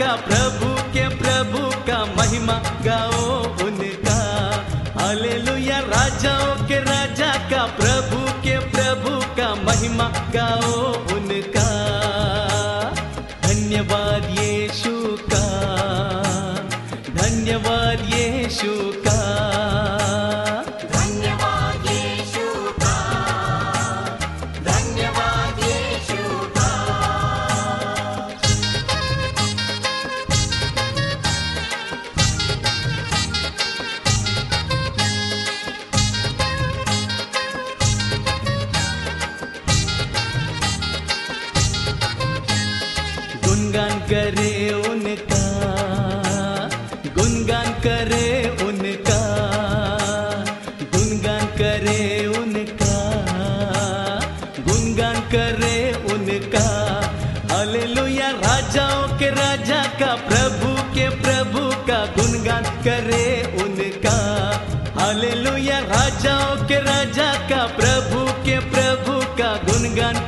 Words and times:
का 0.00 0.16
प्रभु 0.16 0.74
के 0.92 1.08
प्रभु 1.08 1.70
का 1.86 2.04
महिमा 2.04 2.54
गाओ 2.86 3.42
उनका। 3.66 4.18
हालेलुया, 5.00 5.78
राजाओं 5.78 6.68
के 6.68 6.78
राजा 6.78 7.32
का 7.50 7.66
प्रभु 7.66 8.40
के 8.42 8.58
प्रभु 8.58 9.20
का 9.36 9.54
महिमा 9.54 10.08
गाओ 10.08 10.92
उनका। 11.16 11.68
धन्यवाद 13.48 14.39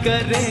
करे। 0.04 0.42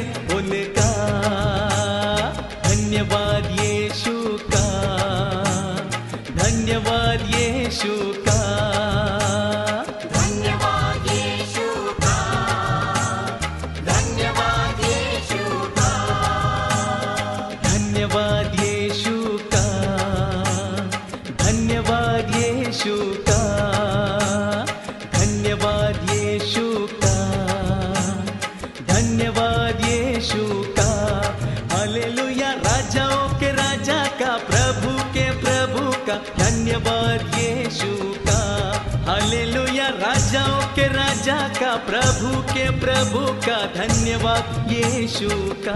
प्रभु 43.02 43.20
का 43.42 43.56
धन्यवाद, 43.68 44.72
यीशु 44.72 45.28
का 45.64 45.76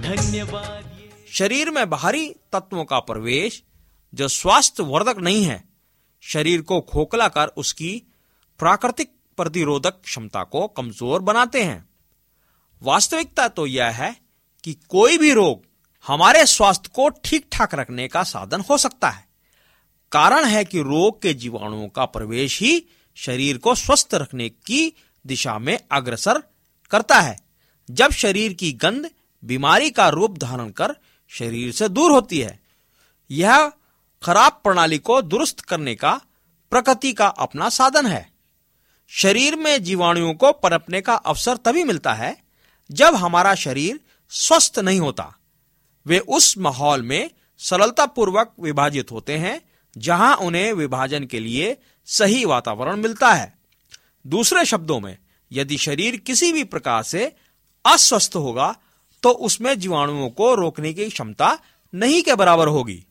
धन्यवाद 0.00 1.28
शरीर 1.28 1.70
में 1.70 1.90
बाहरी 1.90 2.28
तत्वों 2.52 2.84
का 2.84 2.98
प्रवेश, 3.00 3.62
जो 4.12 4.28
स्वास्थ्य 4.28 4.82
वर्धक 4.82 5.18
नहीं 5.18 5.44
है, 5.44 5.62
शरीर 6.22 6.62
को 6.62 6.80
खोखला 6.80 7.28
कर 7.28 7.52
उसकी 7.56 7.92
प्राकृतिक 8.60 9.12
प्रतिरोधक 9.38 10.00
क्षमता 10.04 10.42
को 10.44 10.66
कमज़ोर 10.68 11.22
बनाते 11.22 11.62
हैं। 11.62 11.88
वास्तविकता 12.82 13.48
तो 13.48 13.66
यह 13.66 13.90
है 13.92 14.14
कि 14.64 14.76
कोई 14.88 15.18
भी 15.18 15.32
रोग 15.32 15.62
हमारे 16.06 16.44
स्वास्थ्य 16.46 16.90
को 16.94 17.08
ठीक 17.24 17.46
ठाक 17.52 17.74
रखने 17.74 18.08
का 18.08 18.22
साधन 18.24 18.64
हो 18.70 18.78
सकता 18.78 19.10
है। 19.10 19.26
कारण 20.12 20.44
है 20.46 20.64
कि 20.64 20.82
रोग 20.82 21.22
के 21.22 21.34
जीवाणुओं 21.34 21.88
का 21.88 22.04
प्रवेश 22.04 22.60
ही 22.60 22.86
शरीर 23.18 23.58
को 23.58 23.74
स्वस्थ 23.74 24.14
रखने 24.14 24.48
की 24.48 24.92
दिशा 25.26 25.58
में 25.58 25.78
अग्रसर 25.92 26.42
करता 26.90 27.20
है। 27.20 27.38
जब 27.90 28.10
शरीर 28.10 28.52
की 28.52 28.72
गंध 28.72 29.10
बीमारी 29.44 29.90
का 29.90 30.08
रूप 30.08 30.38
धारण 30.38 30.70
कर 30.70 30.94
शरीर 31.28 31.72
से 31.72 31.88
दूर 31.88 32.10
होती 32.10 32.38
है, 32.38 32.60
यह 33.30 33.72
खराब 34.22 34.60
प्रणाली 34.64 34.98
को 34.98 35.22
दुरुस्त 35.22 35.60
करने 35.60 35.94
का 35.94 36.20
प्रकृति 36.70 37.12
का 37.12 37.26
अपना 37.26 37.68
साधन 37.68 38.06
है। 38.06 38.32
शरीर 39.08 39.56
में 39.56 39.82
जीवाणुओं 39.82 40.34
को 40.34 40.52
पनपने 40.52 41.00
का 41.00 41.14
अवसर 41.14 41.56
तभी 41.56 41.84
मिलता 41.84 42.14
है 42.14 42.36
जब 42.90 43.14
हमारा 43.14 43.54
शरीर 43.54 44.00
स्वस्थ 44.30 44.78
नहीं 44.78 45.00
होता। 45.00 45.34
वे 46.06 46.18
उस 46.18 46.58
माहौल 46.58 47.02
में 47.02 47.30
सरलतापूर्वक 47.58 48.54
विभाजित 48.60 49.12
होते 49.12 49.38
हैं 49.38 49.60
जहाँ 49.98 50.36
उन्हें 50.36 50.72
विभाजन 50.72 51.24
के 51.24 51.40
लिए 51.40 51.76
सही 52.06 52.44
वातावरण 52.44 52.96
मिलता 52.96 53.32
है। 53.32 53.58
दूसरे 54.24 54.64
शब्दों 54.64 54.98
में, 55.00 55.16
यदि 55.50 55.76
शरीर 55.78 56.16
किसी 56.16 56.52
भी 56.52 56.64
प्रकार 56.64 57.02
से 57.04 57.32
अस्वस्थ 57.84 58.36
होगा 58.36 58.74
तो 59.22 59.30
उसमें 59.40 59.78
जीवाणुओं 59.80 60.28
को 60.30 60.54
रोकने 60.54 60.92
की 60.92 61.08
क्षमता 61.08 61.58
नहीं 61.92 62.22
के 62.22 62.34
बराबर 62.34 62.68
होगी। 62.68 63.04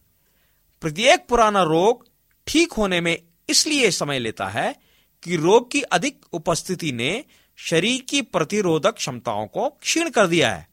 प्रत्येक 0.81 1.25
पुराना 1.29 1.63
रोग 1.63 2.05
ठीक 2.47 2.73
होने 2.73 2.99
में 3.01 3.17
इसलिए 3.49 3.91
समय 3.91 4.19
लेता 4.19 4.47
है 4.49 4.75
कि 5.23 5.35
रोग 5.35 5.71
की 5.71 5.81
अधिक 5.81 6.25
उपस्थिति 6.33 6.91
ने 6.91 7.23
शरीर 7.59 8.01
की 8.01 8.21
प्रतिरोधक 8.23 8.95
क्षमताओं 8.95 9.45
को 9.47 9.69
क्षीण 9.71 10.09
कर 10.09 10.27
दिया 10.27 10.51
है। 10.51 10.67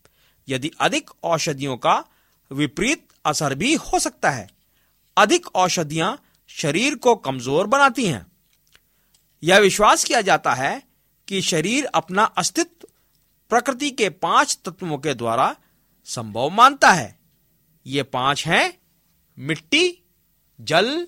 यदि 0.48 0.70
अधिक 0.80 1.10
औषधियों 1.24 1.76
का 1.76 1.94
विपरीत 2.50 3.06
असर 3.24 3.54
भी 3.54 3.74
हो 3.74 3.98
सकता 3.98 4.30
है, 4.30 4.48
अधिक 5.16 5.46
औषधियाँ 5.54 6.16
शरीर 6.50 6.94
को 6.96 7.14
कमज़ोर 7.16 7.66
बनाती 7.66 8.06
हैं। 8.06 8.26
यह 9.42 9.58
विश्वास 9.58 10.04
किया 10.04 10.20
जाता 10.20 10.54
है 10.54 10.82
कि 11.28 11.40
शरीर 11.42 11.84
अपना 11.84 12.24
अस्तित्व 12.24 12.88
प्रकृति 13.50 13.90
के 13.90 14.08
पाँच 14.08 14.58
तत्वों 14.64 14.98
के 14.98 15.14
द्वारा 15.14 15.56
संभव 16.04 16.48
मानता 16.48 16.90
है। 16.90 17.18
ये 17.86 18.02
पाँच 18.02 18.46
हैं, 18.46 18.78
मिट्टी, 19.38 20.02
जल, 20.60 21.06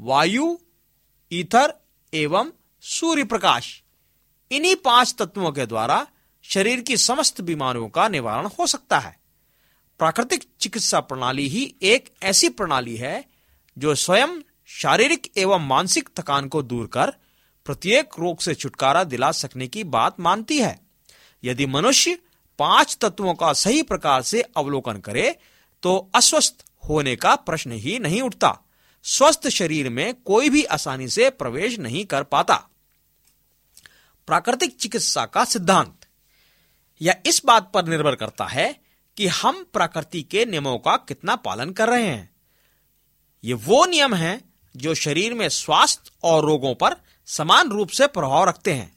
वायु, 0.00 0.56
ईथर 1.32 1.74
एवं 2.14 2.52
सूर्य 2.80 3.24
प्रकाश 3.24 3.82
इन्हीं 4.50 4.76
पाँच 4.76 5.14
तत्वों 5.18 5.52
के 5.52 5.66
द्वारा 5.66 6.06
शरीर 6.42 6.80
की 6.80 6.96
समस्त 6.96 7.40
बीमारियों 7.40 7.88
का 7.88 8.08
निवारण 8.08 8.48
हो 8.58 8.66
सकता 8.66 8.98
है। 8.98 9.16
प्राकृतिक 9.98 10.48
चिकित्सा 10.60 11.00
प्रणाली 11.00 11.48
ही 11.48 11.74
एक 11.82 12.10
ऐसी 12.22 12.48
प्रणाली 12.48 12.96
है 12.96 13.24
जो 13.78 13.94
स्वयं 13.94 14.40
शारीरिक 14.66 15.32
एवं 15.36 15.66
मानसिक 15.66 16.08
थकान 16.16 16.48
को 16.48 16.62
दूर 16.62 16.86
कर 16.86 17.12
प्रत्येक 17.66 18.18
रोग 18.18 18.40
से 18.40 18.54
छुटकारा 18.54 19.04
दिला 19.04 19.30
सकने 19.32 19.66
की 19.68 19.84
बात 19.84 20.20
मानती 20.20 20.58
है। 20.58 20.78
यदि 21.44 21.66
मनुष्य 21.66 22.18
पाँच 22.58 22.96
तत्वों 23.00 23.34
का 23.34 23.52
सही 23.52 23.82
प्रकार 23.82 24.22
से 24.22 24.42
अवलोकन 24.56 24.96
करे 24.96 25.38
तो 25.82 25.96
अस्वस्थ 26.14 26.64
होने 26.88 27.14
का 27.16 27.34
प्रश्न 27.36 27.72
ही 27.72 27.98
नहीं 27.98 28.20
उठता। 28.22 28.58
स्वस्थ 29.04 29.48
शरीर 29.48 29.88
में 29.88 30.14
कोई 30.14 30.50
भी 30.50 30.64
आसानी 30.64 31.08
से 31.08 31.30
प्रवेश 31.30 31.78
नहीं 31.78 32.04
कर 32.04 32.22
पाता। 32.22 32.54
प्राकृतिक 34.28 34.76
चिकित्सा 34.76 35.24
का 35.26 35.44
सिद्धांत। 35.44 36.06
यह 37.00 37.22
इस 37.26 37.40
बात 37.44 37.70
पर 37.74 37.84
निर्भर 37.84 38.14
करता 38.14 38.44
है 38.44 38.72
कि 39.16 39.26
हम 39.26 39.62
प्रकृति 39.72 40.22
के 40.22 40.44
नियमों 40.44 40.76
का 40.78 40.96
कितना 40.96 41.36
पालन 41.36 41.70
कर 41.70 41.88
रहे 41.88 42.06
हैं। 42.06 42.30
ये 43.44 43.54
वो 43.54 43.84
नियम 43.86 44.14
हैं 44.14 44.40
जो 44.76 44.94
शरीर 44.94 45.34
में 45.34 45.48
स्वास्थ्य 45.48 46.10
और 46.24 46.44
रोगों 46.44 46.74
पर 46.74 46.96
समान 47.32 47.68
रूप 47.68 47.88
से 47.88 48.06
प्रभाव 48.06 48.44
रखते 48.44 48.72
हैं। 48.72 48.96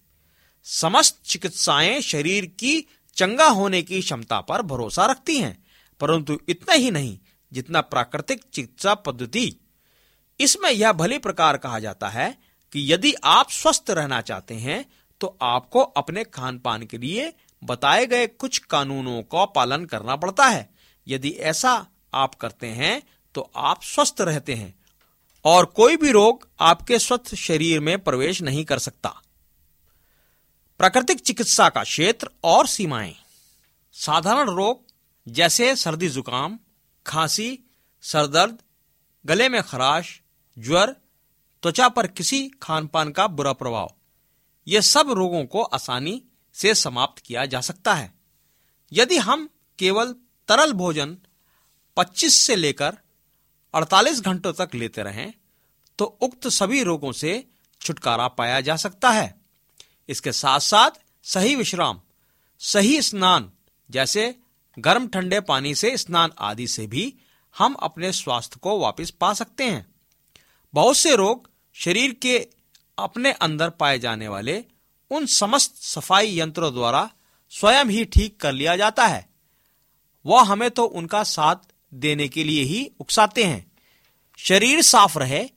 समस्त 0.66 1.20
चिकित्साएँ 1.26 2.02
शरीर 2.02 2.46
की 2.60 2.88
चंगा 3.18 3.48
होने 3.48 3.82
की 3.82 4.02
क्षमता 4.02 4.40
पर 4.42 4.62
भरोसा 4.62 5.06
रखती 5.06 5.38
हैं, 5.38 5.58
परंतु 6.02 6.40
इतना 6.50 6.74
ही 6.74 6.92
नहीं 6.92 7.18
जितना 7.52 7.82
प्राकृतिक 7.82 8.44
चिकित्सा 8.54 8.94
पद्धति। 8.96 9.56
इसमें 10.40 10.70
यह 10.72 10.92
भली 10.92 11.18
प्रकार 11.18 11.58
कहा 11.58 11.80
जाता 11.80 12.10
है 12.10 12.30
कि 12.74 12.94
यदि 12.94 13.14
आप 13.24 13.50
स्वस्थ 13.52 13.90
रहना 13.90 14.22
चाहते 14.22 14.56
हैं 14.56 14.86
तो 15.22 15.38
आपको 15.42 15.80
अपने 15.80 16.24
खान 16.24 16.58
पान 16.60 16.86
के 16.86 16.98
लिए 16.98 17.34
बताए 17.64 18.06
गए 18.06 18.28
कुछ 18.28 18.58
कानूनों 18.58 19.22
का 19.24 19.46
पालन 19.46 19.86
करना 19.86 20.16
पड़ता 20.16 20.46
है। 20.46 20.70
यदि 21.08 21.30
ऐसा 21.30 21.86
आप 22.14 22.36
करते 22.36 22.68
हैं 22.68 23.02
तो 23.36 23.52
आप 23.56 23.84
स्वस्थ 23.84 24.22
रहते 24.22 24.54
हैं। 24.54 24.74
और 25.46 25.66
कोई 25.66 25.98
भी 25.98 26.12
रोग 26.12 26.48
आपके 26.60 27.00
स्वस्थ 27.00 27.36
शरीर 27.36 27.80
में 27.80 28.04
प्रवेश 28.04 28.42
नहीं 28.42 28.66
कर 28.66 28.80
सकता। 28.80 29.22
प्राकृतिक 30.78 31.20
चिकित्सा 31.20 31.70
का 31.70 31.84
क्षेत्र 31.84 32.30
और 32.44 32.68
सीमाएँ। 32.68 33.16
साधारण 33.94 34.50
रोग 34.50 34.84
जैसे 35.28 35.76
सर्दी 35.76 36.10
जुकाम, 36.10 36.60
खांसी, 37.06 37.60
सरदर्द, 38.02 38.60
गले 39.26 39.50
में 39.50 39.64
खराश, 39.64 40.22
ज्वर, 40.58 40.96
त्वचा 41.64 41.90
पर 41.90 42.08
किसी 42.08 42.52
खान 42.62 42.88
पान 42.88 43.12
का 43.12 43.28
बुरा 43.28 43.54
प्रभाव, 43.54 43.96
ये 44.68 44.82
सब 44.82 45.12
रोगों 45.12 45.46
को 45.46 45.64
आसानी 45.64 46.24
से 46.54 46.76
समाप्त 46.76 47.24
किया 47.26 47.46
जा 47.46 47.62
सकता 47.62 47.94
है। 47.94 48.14
यदि 48.94 49.18
हम 49.18 49.50
केवल 49.80 50.16
तरल 50.48 50.74
भोजन 50.74 51.18
25 51.98 52.46
से 52.46 52.56
लेकर 52.56 52.98
48 53.76 54.20
घंटों 54.22 54.54
तक 54.54 54.76
लेते 54.76 55.04
रहें 55.04 55.34
तो 56.00 56.06
उक्त 56.06 56.48
सभी 56.48 56.84
रोगों 56.84 57.12
से 57.12 57.44
छुटकारा 57.82 58.28
पाया 58.28 58.60
जा 58.62 58.76
सकता 58.76 59.10
है। 59.10 59.36
इसके 60.10 60.32
साथ 60.32 60.60
साथ 60.60 60.92
सही 61.24 61.56
विश्राम, 61.56 62.00
सही 62.62 63.02
स्नान, 63.02 63.52
जैसे 63.90 64.36
गर्म 64.78 65.08
ठंडे 65.08 65.40
पानी 65.40 65.76
से 65.76 65.98
स्नान 65.98 66.32
आदि 66.40 66.68
से 66.68 66.88
भी 66.88 67.14
हम 67.56 67.74
अपने 67.74 68.12
स्वास्थ्य 68.12 68.60
को 68.62 68.78
वापस 68.80 69.10
पा 69.12 69.34
सकते 69.34 69.64
हैं। 69.64 69.86
बहुत 70.74 70.98
से 70.98 71.16
रोग 71.16 71.50
शरीर 71.76 72.14
के 72.14 72.38
अपने 72.98 73.32
अंदर 73.32 73.70
पाए 73.70 74.00
जाने 74.00 74.28
वाले 74.28 74.64
उन 75.12 75.26
समस्त 75.26 75.76
सफ़ाई 75.76 76.40
यंत्रों 76.40 76.74
द्वारा 76.74 77.10
स्वयं 77.50 77.86
ही 77.86 78.04
ठीक 78.06 78.40
कर 78.40 78.52
लिया 78.52 78.76
जाता 78.76 79.06
है। 79.08 79.28
वह 80.26 80.44
हमें 80.44 80.70
तो 80.72 80.84
उनका 80.84 81.24
साथ 81.24 81.56
देने 81.96 82.28
के 82.28 82.44
लिए 82.44 82.64
ही 82.64 82.92
उकसाते 83.00 83.44
हैं। 83.44 83.72
शरीर 84.38 84.82
साफ़ 84.82 85.20
रहे, 85.20 85.50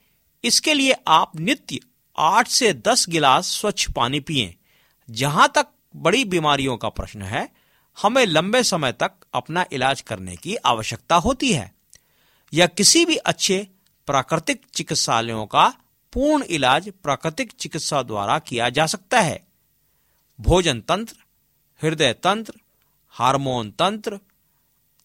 इसके 0.45 0.75
लिए 0.75 0.95
आप 1.09 1.41
नित्य 1.41 1.81
आठ 2.19 2.49
से 2.49 2.73
दस 2.73 3.07
गिलास 3.09 3.47
स्वच्छ 3.47 3.91
पानी 3.91 4.21
पिए। 4.21 4.57
जहाँ 5.11 5.53
तक 5.55 5.67
बड़ी 5.97 6.25
बीमारियों 6.25 6.77
का 6.77 6.89
प्रश्न 6.89 7.23
है, 7.23 7.49
हमें 8.03 8.27
लंबे 8.27 8.63
समय 8.63 8.93
तक 8.93 9.11
अपना 9.35 9.67
इलाज 9.73 10.01
करने 10.01 10.37
की 10.37 10.57
आवश्यकता 10.57 11.17
होती 11.17 11.53
है। 11.53 11.75
या 12.55 12.67
किसी 12.67 13.05
भी 13.05 13.17
अच्छे 13.17 13.69
प्राकृतिक 14.07 14.63
चिकित्सालयों 14.75 15.47
का 15.47 15.75
पूर्ण 16.13 16.45
इलाज 16.45 16.93
प्राकृतिक 17.03 17.53
चिकित्सा 17.53 18.03
द्वारा 18.03 18.39
किया 18.39 18.69
जा 18.69 18.87
सकता 18.87 19.21
है। 19.21 19.47
भोजन 20.41 20.81
तंत्र, 20.81 21.17
हृदय 21.83 22.13
तंत्र, 22.13 22.53
हार्मोन 23.09 23.71
तंत्र 23.71 24.21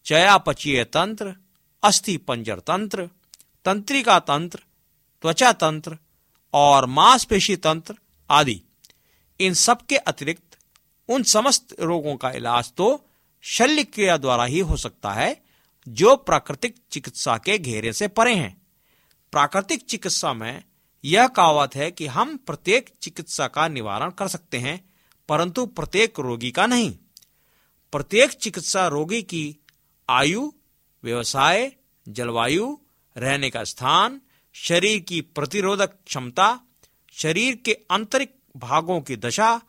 चयापचीय 0.06 0.84
तंत्र 0.84 1.34
अस्थि 1.82 2.16
पंजर 2.16 2.58
तंत्र 2.60 3.08
तंत्रिका 3.64 4.18
तंत्र 4.18 4.58
त्वचा 5.22 5.52
तंत्र 5.52 5.96
और 6.54 6.86
मांसपेशी 6.86 7.56
तंत्र 7.56 7.94
आदि। 8.30 8.60
इन 9.40 9.54
सब 9.54 9.86
के 9.86 9.96
अतिरिक्त 9.96 10.58
उन 11.08 11.22
समस्त 11.22 11.74
रोगों 11.80 12.16
का 12.16 12.30
इलाज 12.30 12.72
तो 12.72 12.88
शल्य 13.44 13.84
क्रिया 13.84 14.16
द्वारा 14.16 14.44
ही 14.44 14.58
हो 14.58 14.76
सकता 14.76 15.12
है, 15.12 15.42
जो 15.86 16.14
प्राकृतिक 16.16 16.76
चिकित्सा 16.90 17.36
के 17.38 17.58
घेरे 17.58 17.92
से 17.92 18.08
परे 18.08 18.34
हैं। 18.34 18.56
प्राकृतिक 19.32 19.84
चिकित्सा 19.86 20.32
में 20.32 20.62
यह 21.04 21.26
कहावत 21.26 21.74
है 21.76 21.90
कि 21.90 22.06
हम 22.06 22.36
प्रत्येक 22.36 22.94
चिकित्सा 23.02 23.46
का 23.48 23.68
निवारण 23.68 24.10
कर 24.10 24.28
सकते 24.28 24.58
हैं, 24.58 24.78
परंतु 25.28 25.66
प्रत्येक 25.66 26.20
रोगी 26.20 26.50
का 26.50 26.66
नहीं। 26.66 26.90
प्रत्येक 27.92 28.30
चिकित्सा 28.30 28.86
रोगी 28.88 29.22
की 29.22 29.44
आयु, 30.08 30.52
व्यवसाय, 31.04 31.72
जलवायु, 32.08 32.78
रहने 33.16 33.50
का 33.50 33.64
स्थान, 33.64 34.20
शरीर 34.52 35.00
की 35.00 35.20
प्रतिरोधक 35.20 35.90
क्षमता, 36.06 36.60
शरीर 37.12 37.56
के 37.56 37.78
आंतरिक 37.90 38.34
भागों 38.56 39.00
की 39.00 39.16
दशा, 39.16 39.60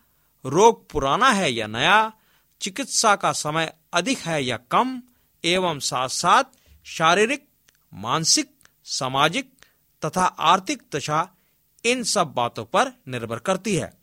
रोग 0.45 0.89
पुराना 0.89 1.29
है 1.29 1.53
या 1.53 1.67
नया, 1.67 2.13
चिकित्सा 2.61 3.15
का 3.15 3.31
समय 3.31 3.73
अधिक 3.93 4.17
है 4.17 4.43
या 4.43 4.57
कम, 4.57 5.01
एवं 5.45 5.79
साथ 5.79 6.07
साथ 6.07 6.43
शारीरिक, 6.85 7.47
मानसिक, 7.93 8.49
सामाजिक 8.83 9.53
तथा 10.05 10.25
आर्थिक 10.25 10.81
दशा, 10.95 11.29
इन 11.85 12.03
सब 12.03 12.27
बातों 12.27 12.65
पर 12.65 12.91
निर्भर 13.07 13.39
करती 13.39 13.75
है। 13.75 13.97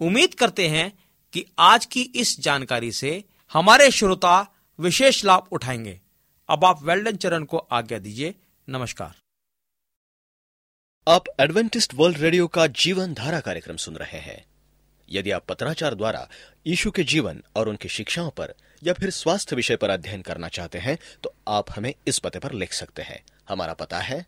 उम्मीद 0.00 0.34
करते 0.34 0.68
हैं 0.68 0.98
कि 1.32 1.44
आज 1.58 1.86
की 1.86 2.02
इस 2.02 2.40
जानकारी 2.40 2.92
से 2.92 3.24
हमारे 3.52 3.90
श्रोता 3.90 4.51
विशेष 4.80 5.24
लाभ 5.24 5.48
उठाएँगे। 5.52 6.00
अब 6.48 6.64
आप 6.64 6.82
वेल्डन 6.82 7.16
चरण 7.16 7.44
को 7.44 7.56
आज्ञा 7.56 7.98
दीजिए। 7.98 8.34
नमस्कार। 8.68 9.14
आप 11.08 11.24
एडवेंटिस्ट 11.40 11.94
वर्ल्ड 11.94 12.18
रेडियो 12.18 12.46
का 12.46 12.66
जीवन 12.66 13.14
धारा 13.14 13.40
कार्यक्रम 13.40 13.76
सुन 13.76 13.96
रहे 13.96 14.18
हैं। 14.18 14.44
यदि 15.10 15.30
आप 15.30 15.44
पत्राचार 15.44 15.94
द्वारा 15.94 16.28
यीशु 16.66 16.90
के 16.90 17.04
जीवन 17.04 17.42
और 17.56 17.68
उनकी 17.68 17.88
शिक्षाओं 17.88 18.30
पर 18.30 18.54
या 18.82 18.92
फिर 18.92 19.10
स्वास्थ्य 19.10 19.56
विषय 19.56 19.76
पर 19.76 19.90
अध्ययन 19.90 20.22
करना 20.22 20.48
चाहते 20.48 20.78
हैं 20.78 20.98
तो 21.24 21.34
आप 21.48 21.66
हमें 21.70 21.94
इस 22.06 22.18
पते 22.18 22.38
पर 22.38 22.52
लिख 22.52 22.72
सकते 22.72 23.02
हैं। 23.02 23.22
हमारा 23.48 23.74
पता 23.74 23.98
है। 23.98 24.26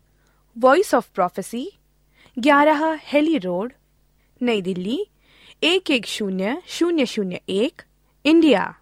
वॉइस 0.57 0.93
ऑफ़ 0.93 1.09
प्रोफेसी 1.15 1.71
ग्यारह 2.39 2.99
हेली 3.03 3.37
रोड 3.37 3.73
नई 4.41 4.61
दिल्ली 4.61 5.05
एक 5.63 5.91
एक 5.91 6.05
शून्य 6.05 6.61
शून्य 6.67 7.05
शून्य 7.05 7.41
एक 7.49 7.81
इंडिया। 8.25 8.79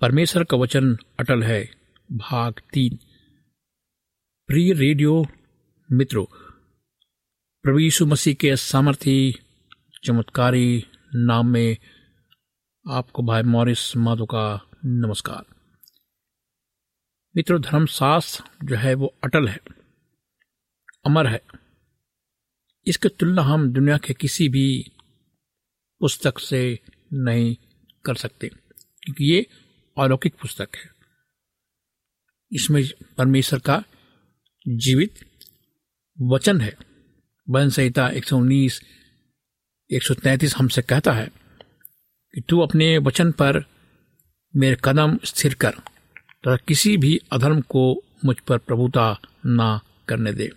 परमेश्वर 0.00 0.42
का 0.44 0.56
वचन 0.56 0.94
अटल 1.20 1.42
है। 1.42 1.62
भाग 2.10 2.60
तीन। 2.72 2.98
प्रिय 4.48 4.72
रेडियो 4.72 5.24
मित्रों, 5.90 6.24
प्रभु 7.64 7.78
यीशु 7.78 8.06
मसीह 8.06 8.34
के 8.34 8.54
सामर्थी 8.56 9.16
चमत्कारी 10.04 10.84
नाम 11.14 11.46
में 11.46 11.76
आपको 12.86 13.22
भाई 13.22 13.42
मॉरिस 13.42 13.96
माधो 13.96 14.26
का 14.26 14.46
नमस्कार। 14.84 15.44
मित्रों, 17.34 17.60
धर्मशास्त्र 17.62 18.66
जो 18.66 18.76
है 18.76 18.94
वो 18.94 19.14
अटल 19.24 19.48
है, 19.48 19.60
अमर 21.06 21.26
है। 21.26 21.42
इसकी 22.86 23.08
तुलना 23.10 23.42
हम 23.42 23.70
दुनिया 23.72 23.98
के 23.98 24.14
किसी 24.14 24.48
भी 24.48 24.68
पुस्तक 26.00 26.38
से 26.40 26.78
नहीं 27.12 27.56
कर 28.04 28.14
सकते, 28.16 28.48
क्योंकि 28.48 29.32
ये 29.32 29.46
अलौकिक 30.04 30.34
पुस्तक 30.34 30.68
है। 30.76 30.90
इसमें 32.52 32.84
परमेश्वर 33.18 33.58
का 33.58 33.84
जीवित 34.68 35.14
वचन 36.22 36.60
है। 36.60 36.76
वन 37.50 37.68
संहिता 37.68 38.08
119 38.08 38.82
133 39.90 40.56
हमसे 40.56 40.82
कहता 40.82 41.12
है 41.12 41.26
कि 42.34 42.40
तू 42.40 42.60
अपने 42.60 42.98
वचन 42.98 43.32
पर 43.32 43.64
मेरे 44.56 44.76
कदम 44.84 45.18
स्थिर 45.24 45.54
कर, 45.54 45.70
तथा 45.70 46.56
किसी 46.56 46.96
भी 46.96 47.20
अधर्म 47.32 47.60
को 47.60 48.02
मुझ 48.24 48.40
पर 48.40 48.58
प्रभुता 48.58 49.20
ना 49.46 49.80
करने 50.08 50.32
दे। 50.32 50.50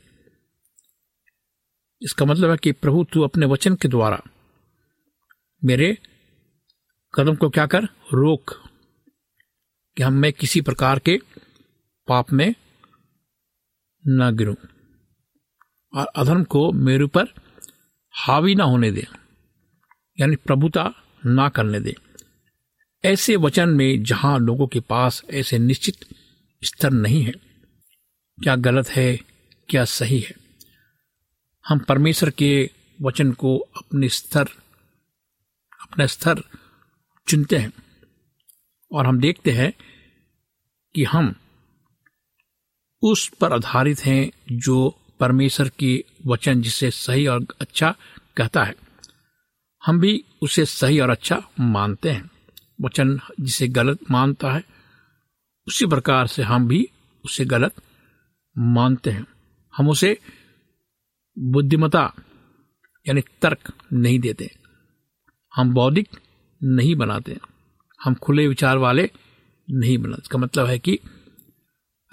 इसका 2.02 2.26
मतलब 2.26 2.52
है 2.52 2.58
कि 2.58 2.72
प्रभु, 2.72 3.04
तू 3.04 3.22
अपने 3.22 3.46
वचन 3.46 3.76
के 3.76 3.88
द्वारा 3.88 4.22
मेरे 5.64 5.98
कदम 7.14 7.36
को 7.36 7.50
क्या 7.50 7.66
कर? 7.66 7.84
रोक 8.14 8.71
कि 9.98 10.04
हम 10.04 10.14
मैं 10.14 10.32
किसी 10.34 10.62
प्रकार 10.62 11.00
के 11.00 11.20
पाप 12.08 12.32
में 12.34 12.54
न 14.06 14.36
गिरूं। 14.36 14.56
और 15.94 16.06
अधर्म 16.06 16.44
को 16.44 16.72
मेरे 16.72 17.04
ऊपर 17.04 17.34
हावी 18.14 18.56
ना 18.56 18.64
होने 18.64 18.92
दे, 18.92 19.06
यानी 20.18 20.36
प्रभुता 20.36 20.92
ना 21.26 21.50
करने 21.50 21.80
दे। 21.80 21.96
ऐसे 23.04 23.36
वचन 23.36 23.70
में 23.70 24.04
जहाँ 24.04 24.38
लोगों 24.40 24.68
के 24.68 24.80
पास 24.80 25.22
ऐसे 25.32 25.60
निश्चित 25.60 26.06
स्तर 26.62 26.92
नहीं 26.92 27.24
है, 27.24 27.32
क्या 28.38 28.56
गलत 28.56 28.90
है, 28.90 29.20
क्या 29.70 29.86
सही 29.86 30.20
है। 30.20 30.36
हम 31.66 31.80
परमेश्वर 31.80 32.30
के 32.30 32.70
वचन 33.02 33.32
को 33.32 33.58
अपने 33.58 34.10
स्तर, 34.10 34.48
अपना 35.82 36.06
स्तर 36.06 36.44
चुनते 37.28 37.58
हैं। 37.58 37.72
और 38.92 39.08
हम 39.08 39.20
देखते 39.20 39.52
हैं 39.52 39.74
कि 40.96 41.04
हम 41.04 41.36
उस 43.04 43.30
पर 43.30 43.54
आधारित 43.54 44.00
हैं 44.00 44.32
जो 44.52 45.00
परमेश्वर 45.20 45.70
की 45.70 46.04
वचन 46.26 46.62
जिसे 46.62 46.92
सही 46.92 47.28
और 47.28 47.46
अच्छा 47.62 47.96
कहता 48.38 48.64
है। 48.64 48.76
हम 49.86 50.00
भी 50.00 50.26
उसे 50.42 50.66
सही 50.66 51.00
और 51.00 51.10
अच्छा 51.10 51.44
मानते 51.60 52.10
हैं। 52.10 52.32
वचन 52.82 53.20
जिसे 53.40 53.68
गलत 53.68 54.00
मानता 54.12 54.52
है, 54.52 54.64
उसी 55.68 55.86
प्रकार 55.86 56.28
से 56.28 56.44
हम 56.44 56.68
भी 56.68 56.90
उसे 57.26 57.46
गलत 57.46 57.74
मानते 58.58 59.10
हैं। 59.10 59.28
हम 59.78 59.90
उसे 59.90 60.20
बुद्धिमता 61.40 62.14
यानी 63.08 63.22
तर्क 63.42 63.74
नहीं 63.94 64.20
देते। 64.20 64.52
हम 65.56 65.74
बौद्धिक 65.74 66.10
नहीं 66.64 66.96
बनाते। 66.96 67.38
हम 68.04 68.14
खुले 68.14 68.48
विचार 68.48 68.78
वाले 68.78 69.10
नहीं 69.70 69.98
बनाते 69.98 70.22
इसका 70.22 70.38
मतलब 70.38 70.68
है 70.68 70.80
कि 70.80 71.00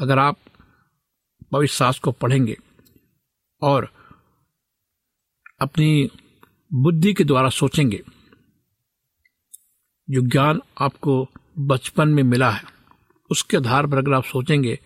अगर 0.01 0.19
आप 0.19 0.37
पवित्र 1.53 1.75
शास्त्र 1.75 2.01
को 2.05 2.13
पढ़ेंगे 2.13 2.57
और 3.63 3.89
अपनी 5.61 6.11
बुद्धि 6.73 7.13
के 7.15 7.25
द्वारा 7.25 7.49
सोचेंगे, 7.49 8.03
जो 10.11 10.21
ज्ञान 10.23 10.61
आपको 10.81 11.29
बचपन 11.59 12.09
में 12.09 12.23
मिला 12.23 12.51
है, 12.51 12.65
उसके 13.31 13.57
आधार 13.57 13.87
पर 13.87 13.99
अगर 13.99 14.13
आप 14.13 14.25
सोचेंगे 14.25 14.77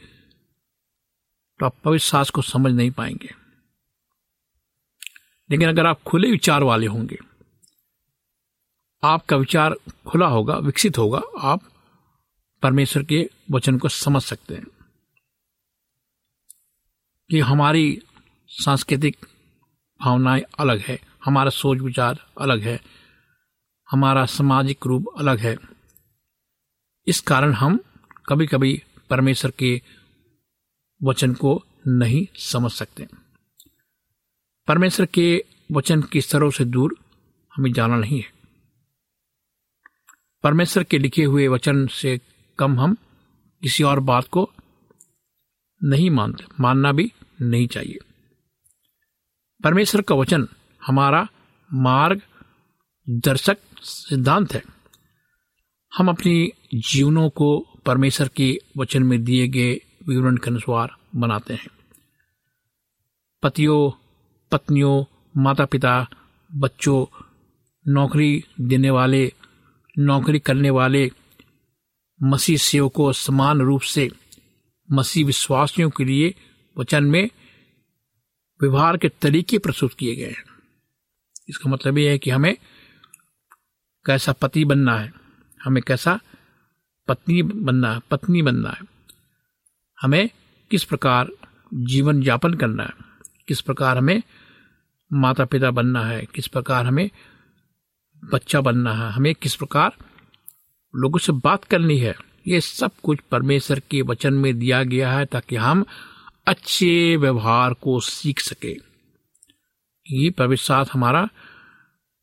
तो 1.60 1.66
आप 1.66 1.76
पवित्र 1.84 2.04
शास्त्र 2.04 2.32
को 2.34 2.42
समझ 2.42 2.72
नहीं 2.72 2.90
पाएँगे। 2.90 3.34
लेकिन 5.50 5.68
अगर 5.68 5.86
आप 5.86 6.02
खुले 6.02 6.30
विचार 6.30 6.62
वाले 6.62 6.86
होंगे 6.86 7.18
आपका 9.04 9.36
विचार 9.36 9.74
खुला 10.06 10.26
होगा, 10.26 10.56
विकसित 10.56 10.98
होगा, 10.98 11.22
आप 11.38 11.60
परमेश्वर 12.62 13.04
के 13.04 13.30
वचन 13.50 13.78
को 13.78 13.88
समझ 13.88 14.22
सकते 14.22 14.54
हैं। 14.54 14.66
कि 17.30 17.40
हमारी 17.40 18.02
सांस्कृतिक 18.48 19.26
भावनाएँ 20.00 20.42
अलग 20.58 20.78
है, 20.78 21.00
हमारा 21.24 21.50
सोच 21.50 21.78
विचार 21.78 22.26
अलग 22.40 22.60
है, 22.60 22.80
हमारा 23.90 24.26
सामाजिक 24.26 24.78
रूप 24.86 25.04
अलग 25.18 25.38
है। 25.38 25.56
इस 27.06 27.20
कारण 27.20 27.52
हम 27.52 27.80
कभी 28.28 28.46
कभी 28.46 28.82
परमेश्वर 29.10 29.50
के 29.50 29.82
वचन 31.02 31.34
को 31.34 31.64
नहीं 31.86 32.26
समझ 32.34 32.72
सकते। 32.72 33.06
परमेश्वर 34.68 35.06
के 35.06 35.44
वचन 35.72 36.02
की 36.02 36.20
स्तरों 36.20 36.50
से 36.50 36.64
दूर 36.64 36.98
हमें 37.56 37.72
जाना 37.72 37.96
नहीं 37.96 38.20
है। 38.20 38.41
परमेश्वर 40.42 40.84
के 40.84 40.98
लिखे 40.98 41.24
हुए 41.24 41.48
वचन 41.48 41.86
से 41.86 42.20
कम 42.58 42.80
हम 42.80 42.94
किसी 43.62 43.82
और 43.82 44.00
बात 44.00 44.28
को 44.28 44.50
नहीं 45.84 46.10
मानते, 46.10 46.44
मानना 46.60 46.92
भी 46.92 47.12
नहीं 47.40 47.66
चाहिए। 47.68 47.98
परमेश्वर 49.64 50.02
का 50.02 50.14
वचन 50.14 50.48
हमारा 50.86 51.28
मार्ग, 51.74 52.20
दर्शक 53.10 53.58
सिद्धांत 53.82 54.52
है। 54.52 54.62
हम 55.96 56.08
अपनी 56.08 56.52
जीवनों 56.74 57.30
को 57.30 57.66
परमेश्वर 57.86 58.28
के 58.28 58.58
वचन 58.76 59.02
में 59.02 59.24
दिए 59.24 59.48
गए 59.48 59.74
विवरण 60.08 60.36
के 60.36 60.50
अनुसार 60.50 60.96
बनाते 61.16 61.54
हैं। 61.54 61.68
पतियों, 63.42 63.90
पत्नियों 64.50 65.04
माता 65.42 65.64
पिता 65.64 66.08
बच्चों, 66.54 67.06
नौकरी 67.88 68.44
देने 68.60 68.90
वाले 68.90 69.32
नौकरी 69.96 70.38
करने 70.38 70.70
वाले 70.70 71.10
मसीह 72.20 72.56
सेवकों 72.56 73.12
समान 73.12 73.60
रूप 73.60 73.80
से 73.80 74.10
मसीह 74.88 75.26
विश्वासियों 75.26 75.90
के 75.90 76.04
लिए 76.04 76.34
वचन 76.76 77.04
में 77.04 77.28
व्यवहार 78.60 78.96
के 78.96 79.08
तरीके 79.08 79.58
प्रस्तुत 79.58 79.94
किए 79.94 80.14
गए 80.16 80.30
हैं। 80.30 80.44
इसका 81.48 81.70
मतलब 81.70 81.98
यह 81.98 82.10
है 82.10 82.18
कि 82.18 82.30
हमें 82.30 82.54
कैसा 84.06 84.32
पति 84.32 84.64
बनना 84.64 84.96
है, 84.98 85.12
हमें 85.64 85.82
कैसा 85.82 86.18
पत्नी 87.08 87.42
बनना 87.42 87.92
है, 87.94 88.00
पत्नी 88.10 88.42
बनना 88.42 88.70
है, 88.70 88.86
हमें 89.98 90.28
किस 90.70 90.84
प्रकार 90.84 91.30
जीवन 91.74 92.22
यापन 92.22 92.54
करना 92.54 92.82
है, 92.82 92.94
किस 93.48 93.60
प्रकार 93.60 93.98
हमें 93.98 94.22
माता 95.10 95.44
पिता 95.44 95.70
बनना 95.70 96.04
है, 96.04 96.24
किस 96.34 96.46
प्रकार 96.46 96.86
हमें 96.86 97.10
बच्चा 98.24 98.60
बनना 98.60 98.92
है। 98.92 99.12
हमें 99.12 99.34
किस 99.34 99.54
प्रकार? 99.54 99.92
लोगों 100.96 101.18
से 101.18 101.32
बात 101.32 101.64
करनी 101.64 101.98
है। 101.98 102.14
ये 102.48 102.60
सब 102.60 102.90
कुछ 103.02 103.18
परमेश्वर 103.20 103.80
के 103.80 104.02
वचन 104.02 104.34
में 104.34 104.58
दिया 104.58 104.82
गया 104.82 105.12
है 105.12 105.24
ताकि 105.24 105.56
हम 105.56 105.84
अच्छे 106.46 107.16
व्यवहार 107.16 107.74
को 107.74 108.00
सीख 108.00 108.40
सके। 108.40 108.76
ये 110.10 110.30
पवित्र 110.30 110.62
साथ 110.62 110.84
हमारा 110.92 111.28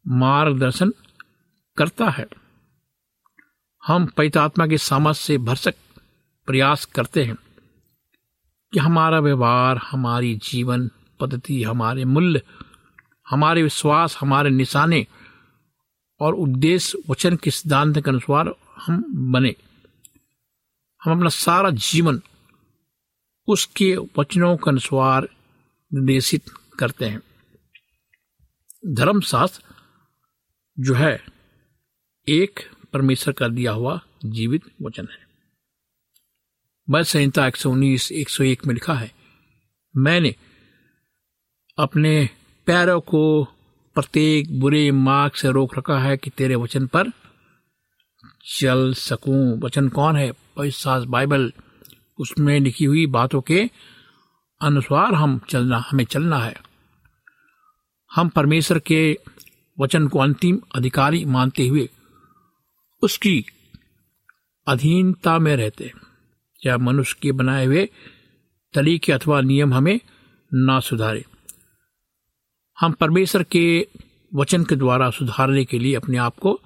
मार्गदर्शन 0.07 0.93
करता 1.77 2.09
है। 2.09 2.27
हम 3.85 4.05
पैतात्मा 4.05 4.67
के 4.67 4.77
सामर्थ्य 4.77 5.21
से 5.21 5.37
भरसक 5.37 5.75
प्रयास 6.45 6.85
करते 6.85 7.23
हैं 7.23 7.35
कि 8.73 8.79
हमारा 8.79 9.19
व्यवहार, 9.19 9.77
हमारी 9.77 10.35
जीवन 10.35 10.89
पद्धति, 11.19 11.63
हमारे 11.63 12.05
मूल्य, 12.05 12.41
हमारे 13.29 13.63
विश्वास, 13.63 14.17
हमारे 14.21 14.49
निशाने 14.49 15.07
और 16.19 16.33
उद्देश्य 16.33 17.03
वचन 17.09 17.35
के 17.35 17.51
सिद्धांत 17.51 17.95
के 17.95 18.09
अनुसार 18.09 18.55
हम 18.77 19.05
बने। 19.33 19.55
हम 21.03 21.17
अपना 21.17 21.29
सारा 21.29 21.69
जीवन 21.69 22.21
उसके 23.47 23.95
वचनों 23.95 24.57
के 24.57 24.69
अनुसार 24.69 25.29
निर्देशित 25.93 26.49
करते 26.79 27.05
हैं। 27.05 27.21
धर्मशास्त्र 28.87 29.63
जो 30.79 30.93
है, 30.93 31.25
एक 32.27 32.59
परमेश्वर 32.93 33.33
का 33.33 33.47
दिया 33.47 33.71
हुआ 33.71 34.01
जीवित 34.25 34.61
वचन 34.81 35.07
है। 35.11 35.27
बल 36.89 37.03
संहिता 37.03 37.47
एक 37.47 37.55
सौ 37.55 37.71
उन्नीस, 37.71 38.11
एक 38.11 38.29
सौ 38.29 38.43
एक 38.43 38.65
में 38.65 38.73
लिखा 38.73 38.93
है, 38.93 39.11
मैंने 39.95 40.35
अपने 41.77 42.29
पैरों 42.65 43.01
को 43.01 43.47
प्रत्येक 43.95 44.59
बुरे 44.59 44.91
मार्ग 44.91 45.33
से 45.33 45.51
रोक 45.51 45.77
रखा 45.77 45.99
है 45.99 46.17
कि 46.17 46.29
तेरे 46.29 46.55
वचन 46.55 46.87
पर 46.87 47.09
चल 48.59 48.93
सकूँ। 48.93 49.59
वचन 49.59 49.89
कौन 49.89 50.15
है? 50.15 50.31
पवित्र 50.31 51.05
बाइबल। 51.05 51.53
उसमें 52.19 52.59
लिखी 52.59 52.85
हुई 52.85 53.05
बातों 53.07 53.41
के 53.41 53.69
अनुसार 54.61 55.13
हम 55.13 55.39
चलना, 55.49 55.77
हमें 55.77 56.05
चलना 56.05 56.37
है। 56.37 56.55
हम 58.15 58.29
परमेश्वर 58.29 58.79
के 58.79 59.17
वचन 59.79 60.07
को 60.07 60.19
अंतिम 60.19 60.59
अधिकारी 60.75 61.25
मानते 61.25 61.67
हुए 61.67 61.89
उसकी 63.01 63.45
अधीनता 64.67 65.39
में 65.39 65.55
रहते 65.55 65.91
चाहे 66.63 66.77
मनुष्य 66.77 67.17
के 67.21 67.31
बनाए 67.31 67.65
हुए 67.65 67.89
तरीके 68.73 69.11
अथवा 69.11 69.41
नियम 69.41 69.73
हमें 69.73 69.99
ना 70.53 70.79
सुधारे। 70.79 71.25
हम 72.81 72.91
परमेश्वर 72.91 73.43
के 73.43 73.87
वचन 74.35 74.63
के 74.63 74.75
द्वारा 74.75 75.09
सुधारने 75.09 75.65
के 75.65 75.79
लिए 75.79 75.95
अपने 75.95 76.17
आप 76.17 76.37
को 76.37 76.61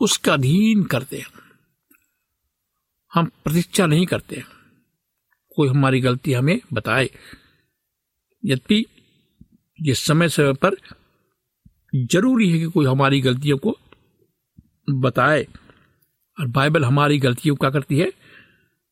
उसका 0.00 0.32
अधीन 0.34 0.84
करते 0.84 1.18
हैं। 1.18 1.26
हम 3.14 3.26
प्रतीक्षा 3.26 3.86
नहीं 3.86 4.06
करते 4.06 4.44
कोई 5.56 5.68
हमारी 5.68 6.00
गलती 6.00 6.32
हमें 6.32 6.60
बताए। 6.72 7.10
यद्यपि 8.44 8.86
ये 9.80 9.94
समय 9.94 10.28
समय 10.28 10.52
पर 10.52 10.76
ज़रूरी 11.96 12.52
है 12.52 12.58
कि 12.58 12.64
कोई 12.64 12.86
हमारी 12.86 13.20
गलतियों 13.20 13.58
को 13.58 13.78
बताए 14.90 15.46
और 16.40 16.46
बाइबल 16.46 16.84
हमारी 16.84 17.18
गलतियों 17.18 17.56
क्या 17.56 17.70
करती 17.70 17.98
है? 17.98 18.12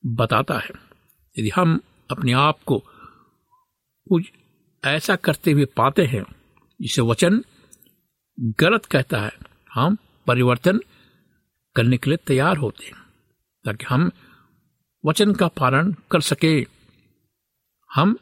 बताता 0.06 0.58
है। 0.58 0.70
यदि 1.38 1.48
हम 1.48 1.80
अपने 2.10 2.32
आप 2.32 2.62
को 2.66 2.78
कुछ 4.08 4.32
ऐसा 4.84 5.16
करते 5.16 5.52
हुए 5.52 5.64
पाते 5.64 6.06
हैं। 6.06 6.24
जिसे 6.80 7.02
वचन 7.02 7.44
गलत 8.40 8.84
कहता 8.84 9.20
है। 9.20 9.32
हम 9.74 9.96
परिवर्तन 10.26 10.80
करने 11.76 11.96
के 11.96 12.10
लिए 12.10 12.16
तैयार 12.16 12.56
होते 12.56 12.86
हैं, 12.86 12.94
ताकि 13.64 13.84
हम 13.88 14.10
वचन 15.06 15.34
का 15.34 15.48
पालन 15.48 15.96
कर 16.10 16.20
सके। 16.20 16.66
हम 17.94 18.16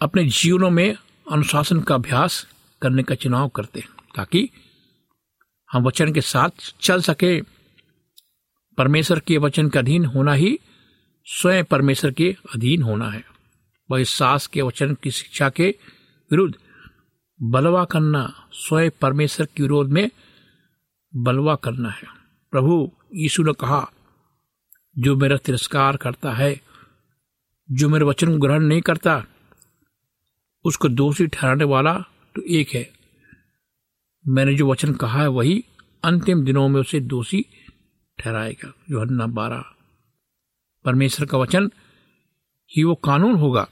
अपने 0.00 0.28
जीवनों 0.28 0.70
में 0.70 0.96
अनुशासन 1.32 1.80
का 1.80 1.94
अभ्यास 1.94 2.46
करने 2.82 3.02
का 3.02 3.14
चुनाव 3.14 3.48
करते 3.48 3.80
हैं, 3.80 3.88
ताकि 4.16 4.50
हम 5.72 5.82
वचन 5.82 6.12
के 6.12 6.20
साथ 6.20 6.50
चल 6.80 7.00
सके। 7.02 7.40
परमेश्वर 8.78 9.20
के 9.20 9.38
वचन 9.38 9.68
के 9.68 9.78
अधीन 9.78 10.04
होना 10.04 10.32
ही 10.32 10.58
स्वयं 11.24 11.64
परमेश्वर 11.64 12.10
के 12.10 12.36
अधीन 12.54 12.82
होना 12.82 13.10
है। 13.10 13.33
वह 13.90 14.04
सास 14.04 14.46
के 14.46 14.62
वचन 14.62 14.94
की 14.94 15.10
शिक्षा 15.10 15.50
के 15.50 15.78
विरुद्ध 16.30 16.54
बलवा 17.42 17.84
करना 17.84 18.48
स्वयं 18.52 18.90
परमेश्वर 19.00 19.46
के 19.56 19.62
विरोध 19.62 19.88
में 19.88 20.10
बलवा 21.16 21.54
करना 21.54 21.90
है। 21.90 22.04
प्रभु, 22.50 22.92
यीशु 23.14 23.42
ने 23.42 23.52
कहा, 23.52 23.90
जो 24.98 25.16
मेरा 25.16 25.36
तिरस्कार 25.36 25.96
करता 25.96 26.32
है, 26.32 26.60
जो 27.70 27.88
मेरे 27.88 28.04
वचन 28.04 28.32
को 28.32 28.38
ग्रहण 28.38 28.62
नहीं 28.62 28.80
करता, 28.80 29.24
उसको 30.64 30.88
दोषी 30.88 31.26
ठहराने 31.26 31.64
वाला 31.64 32.04
तो 32.34 32.42
एक 32.42 32.68
है। 32.68 32.92
मैंने 34.28 34.54
जो 34.54 34.70
वचन 34.70 34.92
कहा 34.92 35.22
है, 35.22 35.28
वही 35.28 35.64
अंतिम 36.04 36.44
दिनों 36.44 36.68
में 36.68 36.80
उसे 36.80 37.00
दोषी 37.00 37.46
ठहराएगा। 38.18 38.72
जो 38.90 39.00
हन्ना 39.00 39.26
बारह। 39.26 39.64
परमेश्वर 40.84 41.26
का 41.26 41.38
वचन 41.38 41.70
ही 42.72 42.84
वो 42.84 42.94
कानून 42.94 43.34
होगा, 43.34 43.66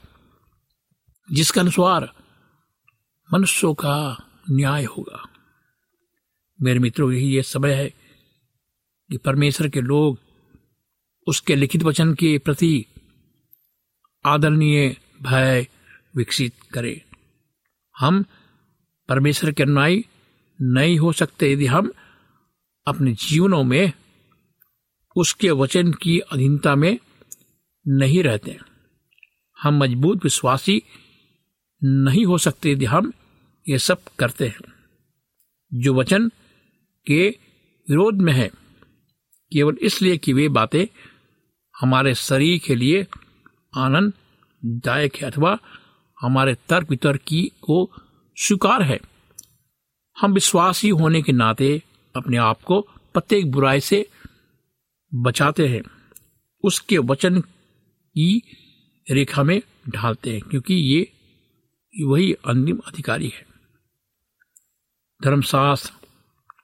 जिसके 1.31 1.59
अनुसार 1.59 2.11
मनुष्यों 3.33 3.73
का 3.73 3.95
न्याय 4.51 4.83
होगा। 4.83 5.23
मेरे 6.59 6.79
मित्रों, 6.79 7.11
यही 7.11 7.35
ये 7.35 7.43
समय 7.43 7.73
है 7.73 7.87
कि 9.09 9.17
परमेश्वर 9.17 9.69
के 9.69 9.81
लोग 9.81 10.19
उसके 11.27 11.55
लिखित 11.55 11.83
वचन 11.83 12.13
के 12.13 12.37
प्रति 12.37 12.85
आदरणीय 14.25 14.97
भय 15.21 15.67
विकसित 16.15 16.53
करें। 16.73 17.01
हम 17.95 18.23
परमेश्वर 19.09 19.51
के 19.51 19.63
अनुयायी 19.63 20.05
नहीं 20.59 20.97
हो 20.99 21.11
सकते 21.11 21.51
यदि 21.51 21.65
हम 21.65 21.91
अपने 22.87 23.13
जीवनों 23.13 23.63
में 23.63 23.91
उसके 25.15 25.51
वचन 25.51 25.91
की 25.91 26.19
अधीनता 26.19 26.75
में 26.75 26.97
नहीं 27.85 28.23
रहते 28.23 28.57
हम 29.63 29.77
मज़बूत 29.77 30.23
विश्वासी 30.23 30.83
नहीं 31.83 32.25
हो 32.25 32.37
सकते 32.37 32.71
यदि 32.71 32.85
हम 32.85 33.13
ये 33.69 33.77
सब 33.77 34.03
करते 34.19 34.47
हैं। 34.47 34.73
जो 35.73 35.93
वचन 35.93 36.29
के 37.07 37.29
विरोध 37.89 38.21
में 38.21 38.33
है, 38.33 38.51
केवल 39.53 39.77
इसलिए 39.81 40.17
कि 40.17 40.33
वे 40.33 40.49
बातें 40.49 40.85
हमारे 41.79 42.15
शरीर 42.15 42.59
के 42.65 42.75
लिए 42.75 43.07
आनंददायक 43.77 45.15
है 45.15 45.31
अथवा 45.31 45.59
हमारे 46.21 46.55
तर्क 46.55 46.89
वितर्क 46.89 47.21
की 47.21 47.51
को 47.61 47.91
स्वीकार 48.35 48.83
है। 48.83 48.99
हम 50.19 50.33
विश्वासी 50.33 50.89
होने 50.89 51.21
के 51.21 51.31
नाते 51.31 51.83
अपने 52.15 52.37
आप 52.37 52.61
को 52.61 52.81
प्रत्येक 52.81 53.51
बुराई 53.51 53.79
से 53.79 54.09
बचाते 55.13 55.67
हैं। 55.67 55.81
उसके 56.63 56.97
वचन 56.97 57.41
की 57.41 58.41
रेखा 59.07 59.43
में 59.43 59.61
ढालते 59.89 60.31
हैं, 60.33 60.41
क्योंकि 60.41 60.73
ये 60.73 62.05
वही 62.05 62.31
अंतिम 62.33 62.77
अधिकारी 62.87 63.27
है। 63.27 63.45
धर्मशास्त्र 65.21 65.91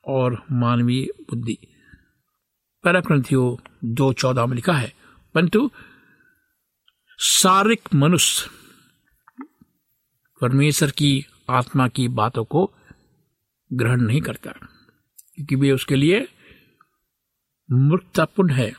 और 0.06 0.44
मानवीय 0.52 1.08
बुद्धि। 1.30 1.58
पहला 2.84 3.00
ग्रंथियों 3.00 3.56
दो 3.86 4.12
चौदह 4.14 4.46
में 4.46 4.56
लिखा 4.56 4.74
है, 4.74 4.94
परंतु 5.36 5.70
शारीरिक 7.20 7.94
मनुष्य 7.96 8.50
परमेश्वर 10.42 10.92
की 10.92 11.26
आत्मा 11.50 11.88
की 11.88 12.08
बातों 12.08 12.44
को 12.46 12.66
ग्रहण 13.72 14.02
नहीं 14.02 14.22
करता, 14.22 14.52
क्योंकि 14.52 15.56
वे 15.56 15.72
उसके 15.72 15.96
लिए 15.96 16.28
मूर्खतापूर्ण 17.70 18.54
है। 18.54 18.70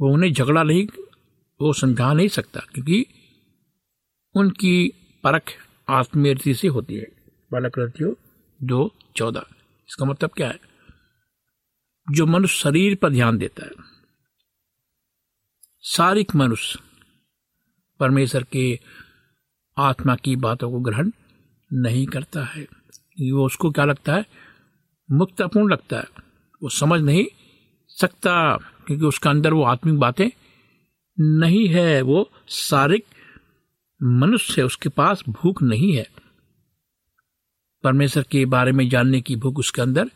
वो 0.00 0.12
उन्हें 0.14 0.32
झगड़ा 0.32 0.62
नहीं 0.62 0.86
वो 1.60 1.72
समझा 1.72 2.12
नहीं 2.12 2.28
सकता, 2.28 2.60
क्योंकि 2.60 3.06
उनकी 4.34 4.92
परख 5.24 5.52
आत्मीय 5.88 6.32
रीति 6.32 6.54
से 6.54 6.68
होती 6.68 6.94
है। 6.94 7.06
बालक 7.52 8.02
दो, 8.62 8.94
चौदह। 9.16 9.46
इसका 9.88 10.04
मतलब 10.04 10.30
क्या 10.30 10.48
है? 10.48 10.60
जो 12.12 12.26
मनुष्य 12.26 12.56
शरीर 12.56 12.94
पर 12.94 13.10
ध्यान 13.10 13.38
देता 13.38 13.64
है 13.64 13.70
शारीरिक 15.84 16.34
मनुष्य 16.36 16.78
परमेश्वर 18.00 18.42
के 18.42 18.80
आत्मा 19.78 20.16
की 20.16 20.36
बातों 20.36 20.70
को 20.70 20.80
ग्रहण 20.80 21.10
नहीं 21.72 22.06
करता 22.06 22.44
है। 22.44 22.62
वो 23.32 23.46
उसको 23.46 23.70
क्या 23.70 23.84
लगता 23.84 24.14
है? 24.14 24.26
मुक्तपूर्ण 25.10 25.72
लगता 25.72 25.96
है। 25.96 26.04
वो 26.62 26.68
समझ 26.68 27.00
नहीं 27.00 27.26
सकता, 27.88 28.56
क्योंकि 28.56 29.04
उसका 29.04 29.30
अंदर 29.30 29.52
वो 29.52 29.62
आत्मिक 29.62 29.98
बातें 29.98 30.28
नहीं 31.18 31.66
है 31.68 32.00
वो 32.02 32.30
शारीरिक 32.48 33.04
मनुष्य 34.00 34.60
है, 34.60 34.66
उसके 34.66 34.88
पास 34.88 35.22
भूख 35.28 35.62
नहीं 35.62 35.96
है। 35.96 36.06
परमेश्वर 37.84 38.22
के 38.22 38.44
बारे 38.44 38.72
में 38.72 38.88
जानने 38.88 39.20
की 39.20 39.36
भूख 39.36 39.58
उसके 39.58 39.82
अंदर 39.82 40.10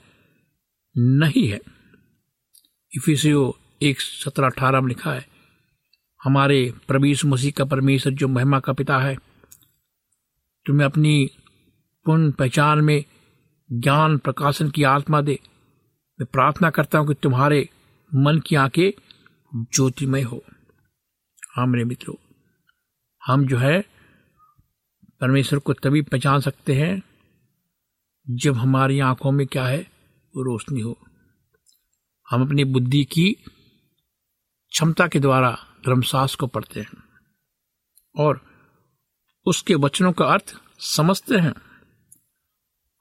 नहीं 0.97 1.47
है। 1.49 1.61
इफिसियो 2.93 3.57
एक 3.83 4.01
सत्रह 4.01 4.47
अठारह 4.47 4.81
में 4.81 4.89
लिखा 4.89 5.13
है, 5.13 5.27
हमारे 6.21 6.73
प्रवीष 6.89 7.25
मसीह 7.25 7.51
का 7.51 7.65
परमेश्वर 7.65 8.13
जो 8.13 8.29
महिमा 8.29 8.61
का 8.61 8.73
पिता 8.73 8.99
है, 8.99 9.17
तुम्हें 10.67 10.87
अपनी 10.87 11.31
पूर्ण 12.07 12.31
पहचान 12.31 12.81
में 12.81 13.05
ज्ञान 13.71 14.19
प्रकाशन 14.19 14.71
की 14.71 14.83
आत्मा 14.83 15.21
दे। 15.21 15.39
मैं 16.21 16.27
प्रार्थना 16.33 16.71
करता 16.71 16.99
हूँ 16.99 17.09
कि 17.09 17.15
तुम्हारे 17.15 17.69
मन 18.15 18.39
की 18.39 18.57
आँखें 18.57 18.91
ज्योतिमय 19.55 20.23
हो। 20.23 20.43
हाँ 21.57 21.67
मेरे 21.67 21.85
मित्रों, 21.85 22.15
हम 23.27 23.47
जो 23.47 23.59
है, 23.59 23.85
परमेश्वर 25.21 25.59
को 25.59 25.73
तभी 25.73 26.03
पहचान 26.03 26.41
सकते 26.41 26.75
हैं, 26.75 27.03
जब 28.31 28.55
हमारी 28.55 29.01
आँखों 29.01 29.33
में 29.33 29.47
क्या 29.47 29.67
है, 29.67 29.81
वो 30.37 30.43
रोशनी 30.43 30.81
हो। 30.81 30.99
हम 32.31 32.43
अपनी 32.43 32.65
बुद्धि 32.65 33.05
की 33.05 33.33
क्षमता 34.71 35.09
के 35.09 35.21
द्वारा 35.21 35.51
धर्मशास्त्र 35.87 36.37
को 36.41 36.47
पढ़ते 36.47 36.81
हैं 36.81 37.03
और 38.17 38.41
उसके 39.47 39.75
वचनों 39.75 40.13
का 40.13 40.25
अर्थ 40.25 40.55
समझते 40.79 41.37
हैं। 41.37 41.55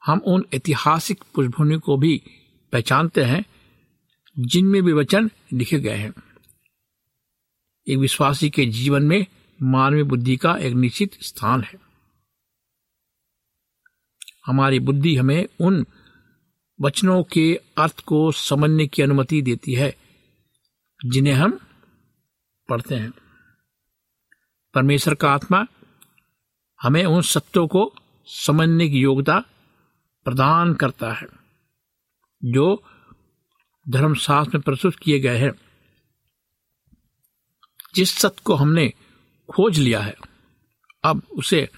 हम 0.06 0.20
उन 0.20 0.46
ऐतिहासिक 0.54 1.24
पृष्ठभूमि 1.36 1.78
को 1.78 1.98
भी 1.98 2.22
पहचानते 2.74 3.24
हैं, 3.24 3.46
जिनमें 4.40 4.84
भी 4.84 4.94
वचन 4.94 5.30
लिखे 5.54 5.80
गए 5.80 5.96
हैं। 5.96 6.29
एक 7.89 7.97
विश्वासी 7.97 8.49
के 8.49 8.65
जीवन 8.65 9.04
में 9.04 9.25
मानवीय 9.62 10.04
बुद्धि 10.04 10.38
का 10.38 10.58
एक 10.58 10.73
निश्चित 10.73 11.13
स्थान 11.21 11.62
है। 11.62 11.80
हमारी 14.45 14.80
बुद्धि 14.80 15.15
हमें 15.15 15.47
उन 15.62 15.86
वचनों 16.82 17.23
के 17.23 17.60
अर्थ 17.78 17.99
को 17.99 18.32
समझने 18.32 18.88
की 18.88 19.02
अनुमति 19.02 19.41
देती 19.41 19.73
है, 19.73 19.95
जिन्हें 21.06 21.34
हम 21.34 21.60
पढ़ते 22.69 22.95
हैं। 22.95 23.13
परमेश्वर 24.73 25.15
का 25.15 25.32
आत्मा 25.32 25.65
हमें 26.82 27.06
उन 27.06 27.21
सत्यों 27.21 27.67
को 27.67 27.93
समझने 28.25 28.89
की 28.89 28.99
योग्यता 28.99 29.39
प्रदान 30.25 30.73
करता 30.73 31.13
है, 31.13 31.28
जो 32.43 32.84
धर्मशास्त्र 33.89 34.58
में 34.58 34.62
प्रस्तुत 34.62 34.95
किए 34.95 35.19
गए 35.19 35.38
हैं। 35.38 35.69
जिस 37.95 38.15
सत्य 38.15 38.41
को 38.45 38.56
हमने 38.56 38.88
खोज 39.49 39.78
लिया 39.80 40.02
है, 40.02 40.15
अब 41.04 41.21
उसे 41.32 41.69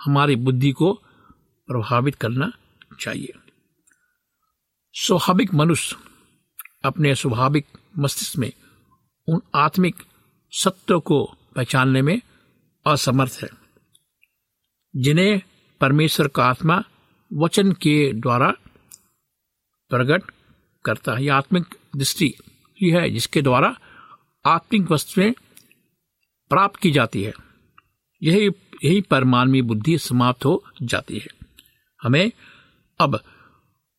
हमारी 0.00 0.36
बुद्धि 0.36 0.70
को 0.72 0.92
प्रभावित 1.68 2.14
करना 2.14 2.52
चाहिए। 3.00 3.32
स्वाभाविक 4.94 5.54
मनुष्य 5.54 5.96
अपने 6.84 7.14
स्वाभाविक 7.14 7.66
मस्तिष्क 7.98 8.36
में 8.36 8.52
उन 9.28 9.40
आत्मिक 9.54 10.02
सत्यों 10.52 11.00
को 11.00 11.24
पहचानने 11.56 12.02
में 12.02 12.20
असमर्थ 12.86 13.38
है, 13.42 13.48
जिन्हें 14.96 15.40
परमेश्वर 15.80 16.28
का 16.28 16.44
आत्मा 16.44 16.82
वचन 17.32 17.72
के 17.72 18.12
द्वारा 18.12 18.50
प्रकट 19.90 20.30
करता 20.84 21.14
है। 21.14 21.24
यह 21.24 21.34
आत्मिक 21.34 21.74
दृष्टि 21.96 22.34
ही 22.82 22.90
है 22.90 23.10
जिसके 23.10 23.42
द्वारा 23.42 23.76
आत्मिक 24.44 24.90
वस्तुएँ 24.90 25.32
प्राप्त 26.54 26.76
की 26.76 26.90
जाती 26.90 27.22
है। 27.22 27.32
यही 28.22 28.46
यही 28.84 29.00
पर 29.00 29.24
मानवीय 29.24 29.62
बुद्धि 29.62 29.98
समाप्त 29.98 30.44
हो 30.44 30.64
जाती 30.82 31.18
है। 31.18 31.26
हमें 32.02 32.32
अब 33.00 33.20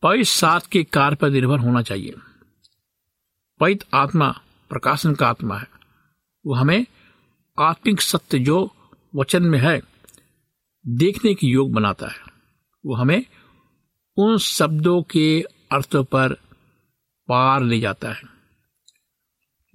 पवित्र 0.02 0.24
सात 0.24 0.66
के 0.66 0.84
कार्य 0.84 1.16
पर 1.16 1.30
निर्भर 1.30 1.60
होना 1.60 1.82
चाहिए। 1.82 2.16
पवित्र 3.60 3.86
आत्मा, 3.94 4.32
प्रकाशन 4.70 5.16
का 5.16 5.28
आत्मा 5.28 5.58
है। 5.58 5.68
वो 6.46 6.54
हमें 6.54 6.86
आत्मिक 7.60 8.02
सत्य 8.02 8.40
जो 8.40 8.76
वचन 9.16 9.44
में 9.44 9.60
है, 9.60 9.82
देखने 10.88 11.34
के 11.34 11.48
योग 11.48 11.74
बनाता 11.74 12.08
है। 12.08 12.20
वो 12.86 12.96
हमें 12.96 13.26
उन 14.18 14.38
शब्दों 14.38 15.04
के 15.04 15.44
अर्थों 15.72 16.04
पर 16.04 16.34
पार 17.28 17.64
ले 17.64 17.80
जाता 17.80 18.12
है। 18.12 18.22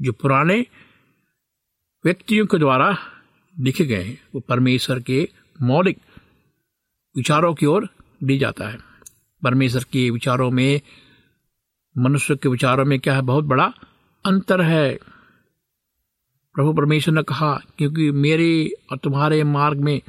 जो 0.01 0.13
पुराने 0.13 0.67
व्यक्तियों 2.05 2.47
के 2.47 2.59
द्वारा 2.59 2.99
लिखे 3.61 3.85
गए 3.85 4.03
हैं 4.03 4.23
वो 4.35 4.41
परमेश्वर 4.41 5.01
के 5.01 5.29
मौलिक 5.63 5.99
विचारों 7.17 7.55
की 7.55 7.67
ओर 7.67 7.89
ले 8.23 8.39
जाता 8.39 8.69
है। 8.69 8.79
परमेश्वर 9.43 9.85
के 9.85 10.11
विचारों 10.11 10.51
में, 10.51 10.81
मनुष्य 11.99 12.37
के 12.37 12.49
विचारों 12.49 12.85
में 12.85 13.01
क्या 13.01 13.15
है? 13.15 13.23
बहुत 13.23 13.45
बड़ा 13.45 13.73
अंतर 14.27 14.61
है। 14.61 14.99
प्रभु 16.55 16.73
परमेश्वर 16.73 17.15
ने 17.15 17.23
कहा, 17.23 17.57
क्योंकि 17.79 18.11
मेरे 18.11 18.71
और 18.91 18.99
तुम्हारे 18.99 19.45
मार्ग 19.45 19.79
में, 19.79 20.03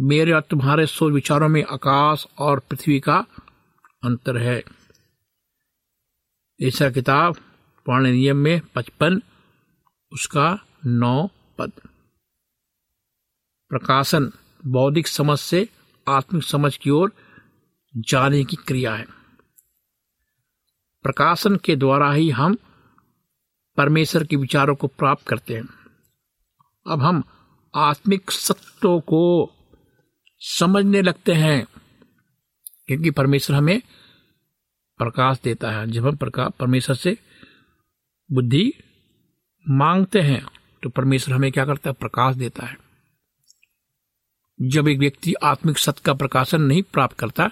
मेरे 0.00 0.32
और 0.32 0.40
तुम्हारे 0.40 0.86
सोच 0.86 1.12
विचारों 1.12 1.48
में 1.48 1.64
आकाश 1.64 2.26
और 2.38 2.58
पृथ्वी 2.58 3.00
का 3.00 3.26
अंतर 4.04 4.36
है। 4.36 4.64
ऐसा 6.62 6.90
किताब, 6.90 7.36
पुराने 7.86 8.12
नियम 8.12 8.36
में 8.36 8.60
पचपन 8.74 9.22
उसका 10.12 10.64
नौ 10.86 11.28
पद। 11.58 11.72
प्रकाशन 13.70 14.32
बौद्धिक 14.66 15.08
समझ 15.08 15.38
से 15.38 15.68
आत्मिक 16.08 16.44
समझ 16.44 16.76
की 16.76 16.90
ओर 16.90 17.12
जाने 17.96 18.44
की 18.44 18.56
क्रिया 18.56 18.94
है। 18.94 19.06
प्रकाशन 21.04 21.56
के 21.56 21.76
द्वारा 21.76 22.12
ही 22.12 22.30
हम 22.30 22.56
परमेश्वर 23.76 24.24
के 24.24 24.36
विचारों 24.36 24.74
को 24.74 24.86
प्राप्त 24.86 25.26
करते 25.26 25.54
हैं। 25.54 25.68
अब 26.86 27.02
हम 27.02 27.22
आत्मिक 27.74 28.30
सत्यों 28.30 29.00
को 29.00 29.52
समझने 30.40 31.02
लगते 31.02 31.32
हैं, 31.32 31.66
क्योंकि 32.86 33.10
परमेश्वर 33.10 33.56
हमें 33.56 33.80
प्रकाश 34.98 35.38
देता 35.44 35.70
है। 35.70 35.90
जब 35.90 36.06
हम 36.06 36.16
प्रकाश 36.16 36.52
परमेश्वर 36.60 36.96
से 36.96 37.18
बुद्धि 38.32 38.72
मांगते 39.66 40.20
हैं 40.20 40.44
तो 40.82 40.88
परमेश्वर 40.88 41.34
हमें 41.34 41.50
क्या 41.52 41.64
करता 41.64 41.90
है? 41.90 41.94
प्रकाश 41.94 42.36
देता 42.36 42.66
है। 42.66 42.76
जब 44.62 44.88
एक 44.88 44.98
व्यक्ति 44.98 45.34
आत्मिक 45.34 45.78
सत्य 45.78 46.02
का 46.04 46.14
प्रकाशन 46.14 46.62
नहीं 46.62 46.82
प्राप्त 46.82 47.18
करता, 47.18 47.50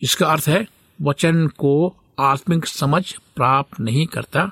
इसका 0.00 0.26
अर्थ 0.26 0.48
है, 0.48 0.66
वचन 1.02 1.46
को 1.48 1.96
आत्मिक 2.18 2.66
समझ 2.66 3.12
प्राप्त 3.36 3.80
नहीं 3.80 4.06
करता। 4.06 4.50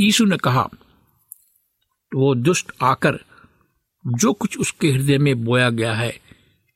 यीशु 0.00 0.24
ने 0.24 0.36
कहा 0.36 0.68
तो 2.12 2.18
वो 2.18 2.34
दुष्ट 2.34 2.72
आकर 2.82 3.18
जो 4.06 4.32
कुछ 4.32 4.58
उसके 4.58 4.90
हृदय 4.90 5.18
में 5.18 5.44
बोया 5.44 5.70
गया 5.70 5.94
है, 5.94 6.20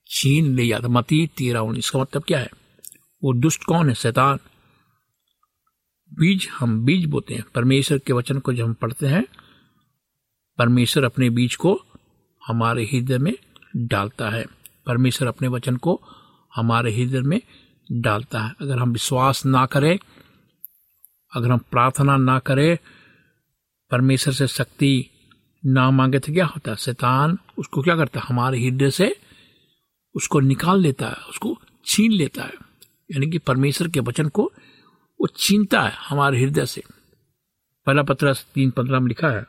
छीन 0.07 0.55
ले 0.57 0.67
जाता 0.67 0.89
मती 0.89 1.27
तेरा 1.27 1.61
इसका 1.79 1.99
मतलब 1.99 2.23
क्या 2.23 2.39
है? 2.39 2.51
वो 3.25 3.33
दुष्ट 3.35 3.65
कौन 3.65 3.89
है? 3.89 3.95
शैतान। 3.95 4.39
बीज 6.19 6.49
हम 6.59 6.85
बीज 6.85 7.05
बोते 7.05 7.35
हैं। 7.35 7.45
परमेश्वर 7.55 7.99
के 7.99 8.13
वचन 8.13 8.39
को 8.39 8.53
जब 8.53 8.65
हम 8.65 8.75
पढ़ते 8.75 9.07
हैं, 9.07 9.25
परमेश्वर 10.59 11.05
अपने 11.05 11.31
बीज 11.31 11.57
को 11.57 11.83
हमारे 12.47 12.85
हृदय 12.85 13.19
में 13.19 13.35
डालता 13.77 14.31
है। 14.31 14.47
परमेश्वर 14.87 15.29
अपने 15.29 15.49
वचन 15.49 15.77
को 15.77 16.01
हमारे 16.55 16.93
हृदय 16.97 17.21
में 17.21 17.41
डालता 17.93 18.41
है। 18.41 18.55
अगर 18.61 18.79
हम 18.79 18.93
विश्वास 18.93 19.47
ना 19.47 19.67
करें, 19.67 19.99
अगर 21.33 21.51
हम 21.51 21.59
प्रार्थना 21.59 22.17
ना 22.17 22.39
करें, 22.39 22.79
परमेश्वर 23.91 24.35
से 24.35 24.47
शक्ति 24.47 25.07
ना 25.67 25.91
मांगे 25.91 26.19
तो 26.19 26.33
क्या 26.33 26.47
होता 26.47 26.71
है? 26.71 26.77
शैतान 26.77 27.39
उसको 27.59 27.83
क्या 27.83 27.97
करता 27.97 28.21
है? 28.21 28.27
हमारे 28.27 28.61
हृदय 28.61 28.91
से 28.91 29.17
उसको 30.15 30.41
निकाल 30.41 30.81
लेता 30.81 31.07
है, 31.07 31.15
उसको 31.15 31.59
छीन 31.87 32.13
लेता 32.13 32.43
है। 32.43 32.55
यानी 33.13 33.31
कि 33.31 33.39
परमेश्वर 33.39 33.89
के 33.89 34.01
वचन 34.01 34.29
को 34.29 34.53
वो 35.23 35.29
छीनता 35.37 35.81
है 35.83 35.93
हमारे 35.99 36.39
हृदय 36.39 36.67
से। 36.67 36.83
पहला 37.87 38.03
पत्र 38.03 38.33
तीन 38.55 38.71
पंद्रह 38.71 39.01
में 39.01 39.09
लिखा 39.09 39.29
है, 39.29 39.45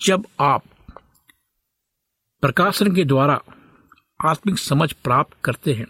जब 0.00 0.26
आप 0.40 0.64
प्रकाशन 2.42 2.94
के 2.94 3.04
द्वारा 3.04 3.40
आत्मिक 4.20 4.58
समझ 4.58 4.92
प्राप्त 4.94 5.36
करते 5.44 5.74
हैं, 5.74 5.86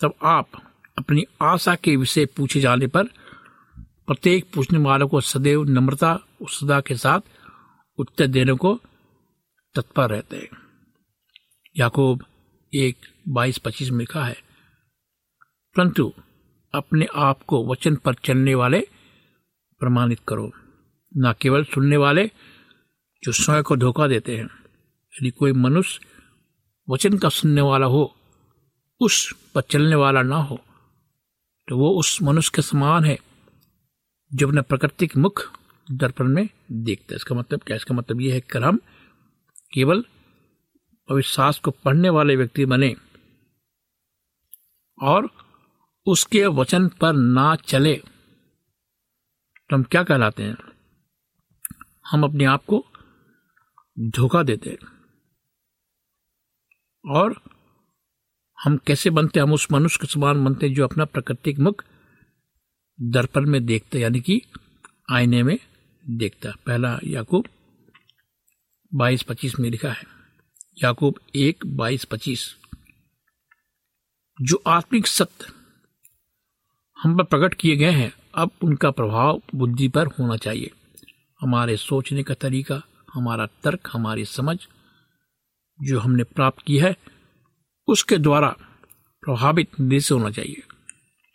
तब 0.00 0.14
आप 0.22 0.60
अपनी 0.98 1.24
आशा 1.42 1.74
के 1.74 1.96
विषय 1.96 2.26
पूछे 2.26 2.60
जाने 2.60 2.86
पर 2.86 3.04
प्रत्येक 4.06 4.50
पूछने 4.54 4.78
वालों 4.78 5.08
को 5.08 5.20
सदैव 5.20 5.64
नम्रता 5.64 6.18
सदा 6.50 6.80
के 6.80 6.96
साथ 6.96 7.20
उत्तर 7.98 8.26
देने 8.26 8.54
को 8.54 8.74
तत्पर 9.74 10.10
रहते 10.10 10.36
हैं। 10.36 10.48
याकूब 11.76 12.24
एक 12.72 13.06
बाईस 13.28 13.58
पच्चीस 13.58 13.90
में 13.90 13.98
लिखा 13.98 14.24
है, 14.24 14.36
परंतु 15.76 16.12
अपने 16.74 17.06
आप 17.16 17.42
को 17.42 17.64
वचन 17.66 17.96
पर 17.96 18.14
चलने 18.14 18.54
वाले 18.54 18.80
प्रमाणित 19.80 20.20
करो। 20.28 20.50
न 21.12 21.32
केवल 21.40 21.64
सुनने 21.64 21.96
वाले 21.96 22.24
जो 23.22 23.32
स्वयं 23.32 23.62
को 23.62 23.76
धोखा 23.76 24.06
देते 24.06 24.36
हैं 24.36 24.44
यदि 25.12 25.30
कोई 25.30 25.52
मनुष्य 25.54 26.00
वचन 26.88 27.16
का 27.18 27.28
सुनने 27.28 27.60
वाला 27.60 27.86
हो, 27.86 28.02
उस 29.00 29.32
पर 29.54 29.62
चलने 29.62 29.96
वाला 29.96 30.22
ना 30.22 30.36
हो 30.36 30.60
तो 31.68 31.78
वो 31.78 31.90
उस 31.90 32.18
मनुष्य 32.22 32.52
के 32.54 32.62
समान 32.62 33.04
है 33.04 33.18
जो 34.30 34.48
अपने 34.48 34.60
प्राकृतिक 34.60 35.16
मुख 35.16 35.42
दर्पण 35.88 36.28
में 36.28 36.48
देखते 36.72 37.14
इसका 37.14 37.34
मतलब 37.34 37.60
क्या? 37.66 37.76
इसका 37.76 37.94
मतलब 37.94 38.20
यह 38.20 38.34
है 38.34 38.40
कि 38.40 38.58
हम 38.58 38.78
केवल 39.72 40.04
अविश्वास 41.08 41.58
को 41.58 41.70
पढ़ने 41.70 42.08
वाले 42.08 42.36
व्यक्ति 42.36 42.64
बने 42.66 42.94
और 44.98 45.28
उसके 46.08 46.46
वचन 46.46 46.88
पर 46.88 47.12
ना 47.12 47.56
चले। 47.56 47.96
तो 49.70 49.76
हम 49.76 49.82
क्या 49.82 50.02
कहलाते 50.02 50.42
हैं? 50.42 50.56
हम 52.06 52.24
अपने 52.24 52.44
आप 52.44 52.64
को 52.64 52.86
धोखा 53.98 54.42
देते 54.42 54.70
हैं। 54.70 54.78
और 57.06 57.42
हम 58.58 58.76
कैसे 58.76 59.10
बनते 59.10 59.40
हम 59.40 59.52
उस 59.52 59.68
मनुष्य 59.72 59.98
के 60.00 60.06
समान 60.06 60.44
बनते 60.44 60.68
जो 60.68 60.84
अपना 60.84 61.04
प्राकृतिक 61.04 61.58
मुख 61.58 61.84
दर्पण 63.00 63.46
में 63.46 63.66
देखता 63.66 63.98
यानी 63.98 64.20
कि 64.20 64.42
आईने 65.12 65.42
में 65.42 65.58
देखता 66.08 66.52
पहला 66.66 66.98
याकूब 67.04 67.48
बाईस 68.94 69.22
पच्चीस 69.22 69.58
में 69.60 69.70
लिखा 69.70 69.92
है, 69.92 70.04
याकूब 70.82 71.20
एक 71.36 71.66
बाईस 71.66 72.04
पच्चीस। 72.04 72.56
जो 74.42 74.62
आत्मिक 74.66 75.06
सत्य 75.06 75.57
हम 77.02 77.16
पर 77.16 77.24
प्रकट 77.24 77.54
किए 77.54 77.76
गए 77.76 77.90
हैं। 77.90 78.12
अब 78.34 78.50
उनका 78.62 78.90
प्रभाव 78.90 79.42
बुद्धि 79.54 79.88
पर 79.88 80.06
होना 80.06 80.36
चाहिए। 80.36 80.70
हमारे 81.40 81.76
सोचने 81.76 82.22
का 82.22 82.34
तरीका, 82.34 82.82
हमारा 83.14 83.46
तर्क, 83.46 83.90
हमारी 83.92 84.24
समझ 84.24 84.58
जो 85.82 86.00
हमने 86.00 86.24
प्राप्त 86.24 86.62
की 86.66 86.78
है, 86.78 86.96
उसके 87.88 88.18
द्वारा 88.18 88.56
प्रभावित 89.20 89.80
नहीं 89.80 90.00
से 90.00 90.14
होना 90.14 90.30
चाहिए। 90.30 90.62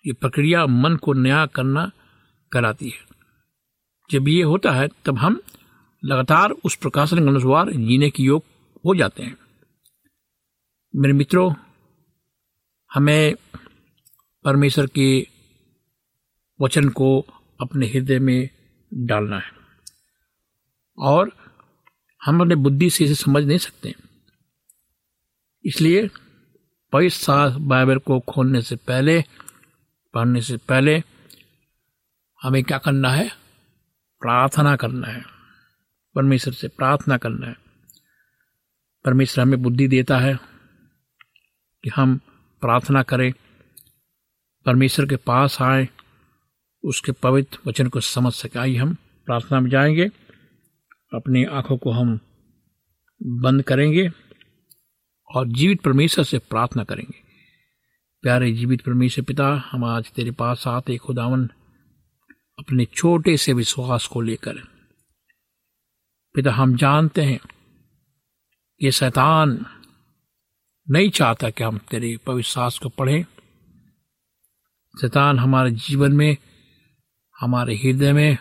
ये 0.08 0.13
प्रक्रिया 0.13 0.65
मन 0.65 0.95
को 0.95 1.13
नया 1.13 1.45
करना 1.45 1.91
कराती 2.52 2.89
है। 2.89 3.06
जब 4.12 4.28
ये 4.28 4.43
होता 4.43 4.71
है, 4.71 4.89
तब 5.06 5.17
हम 5.17 5.41
लगातार 6.06 6.52
उस 6.52 6.76
प्रकाशन 6.76 7.17
के 7.17 7.28
अनुसार 7.28 7.71
जीने 7.71 8.10
की 8.10 8.23
योग 8.23 8.43
हो 8.86 8.95
जाते 8.95 9.23
हैं। 9.23 9.38
मेरे 10.95 11.13
मित्रों, 11.13 11.54
हमें 12.93 13.36
परमेश्वर 14.43 14.88
के 14.88 15.33
वचन 16.61 16.89
को 16.89 17.25
अपने 17.61 17.87
हृदय 17.87 18.19
में 18.19 18.49
डालना 18.93 19.39
है। 19.39 19.51
और 20.97 21.31
हम 22.23 22.41
अपने 22.41 22.55
बुद्धि 22.55 22.89
से 22.89 23.05
इसे 23.05 23.15
समझ 23.15 23.43
नहीं 23.43 23.57
सकते। 23.57 23.95
इसलिए 25.65 26.09
पवित्र 26.91 27.57
बाइबल 27.59 27.97
को 27.97 28.19
खोलने 28.19 28.61
से 28.61 28.75
पहले, 28.75 29.23
पढ़ने 30.13 30.41
से 30.41 30.57
पहले 30.57 31.03
हमें 32.41 32.63
क्या 32.63 32.77
करना 32.77 33.09
है? 33.09 33.29
प्रार्थना 34.21 34.75
करना 34.75 35.07
है। 35.07 35.25
परमेश्वर 36.15 36.53
से 36.53 36.67
प्रार्थना 36.67 37.17
करना 37.17 37.47
है। 37.47 37.57
परमेश्वर 39.05 39.41
हमें 39.41 39.61
बुद्धि 39.61 39.87
देता 39.87 40.17
है 40.17 40.39
कि 41.83 41.89
हम 41.89 42.17
प्रार्थना 42.61 43.03
करें, 43.03 43.33
परमेश्वर 44.65 45.05
के 45.05 45.15
पास 45.15 45.61
आए 45.61 45.89
उसके 46.84 47.12
पवित्र 47.12 47.58
वचन 47.67 47.88
को 47.88 48.00
समझ 48.00 48.34
सके 48.34 48.60
आइए 48.60 48.78
हम। 48.78 48.93
प्रार्थना 49.26 49.60
में 49.60 49.69
जाएँगे। 49.69 50.06
अपनी 51.15 51.43
आँखों 51.43 51.78
को 51.78 51.91
हम 51.91 52.19
बंद 53.24 53.63
करेंगे 53.63 54.12
और 55.36 55.48
जीवित 55.48 55.82
परमेश्वर 55.82 56.26
से 56.26 56.39
प्रार्थना 56.39 56.84
करेंगे। 56.84 57.17
प्यारे 58.22 58.52
जीवित 58.52 58.82
परमेश्वर 58.82 59.26
पिता, 59.26 59.69
हम 59.72 59.84
आज 59.84 60.12
तेरे 60.12 60.32
पास 60.32 60.67
आते 60.67 60.98
खुदावन 60.98 61.50
अपने 62.60 62.86
छोटे 62.86 63.38
से 63.38 63.54
विश्वास 63.54 64.08
को 64.08 64.22
लेकर। 64.22 64.54
पिता, 66.36 66.52
हम 66.52 66.76
जानते 66.76 67.22
हैं 67.22 67.39
ये 68.82 68.91
शैतान 68.91 69.65
नहीं 70.89 71.10
चाहता 71.10 71.50
कि 71.50 71.63
हम 71.63 71.78
तेरे 71.78 72.17
पवित्र 72.17 72.80
को 72.84 72.89
पढ़ें। 72.89 73.26
शैतान 75.02 75.39
हमारे 75.39 75.72
जीवन 75.72 76.12
में 76.12 76.38
हमारे 77.43 77.75
हृदय 77.75 78.13
में 78.13 78.38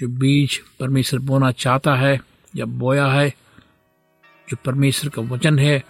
जो 0.00 0.08
बीज 0.08 0.58
परमेश्वर 0.58 1.20
बोना 1.20 1.52
चाहता 1.52 1.94
है, 1.94 2.20
या 2.56 2.64
बोया 2.64 3.06
है, 3.06 3.34
जो 4.48 4.56
परमेश्वर 4.64 5.10
का 5.10 5.22
वचन 5.22 5.58
है, 5.58 5.84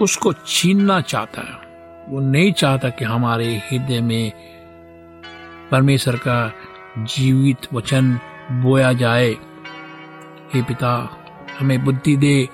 उसको 0.00 0.32
छीनना 0.32 1.00
चाहता 1.00 1.42
है। 1.42 1.72
वो 2.08 2.20
नहीं 2.20 2.52
चाहता 2.52 2.90
कि 2.90 3.04
हमारे 3.04 3.56
हृदय 3.56 4.00
में 4.00 4.32
परमेश्वर 5.70 6.16
का 6.16 6.52
जीवित 6.98 7.74
वचन 7.74 8.18
बोया 8.52 8.92
जाए। 8.92 9.30
हे 10.54 10.62
पिता, 10.62 11.16
हमें 11.58 11.84
बुद्धि 11.84 12.16
दे, 12.16 12.48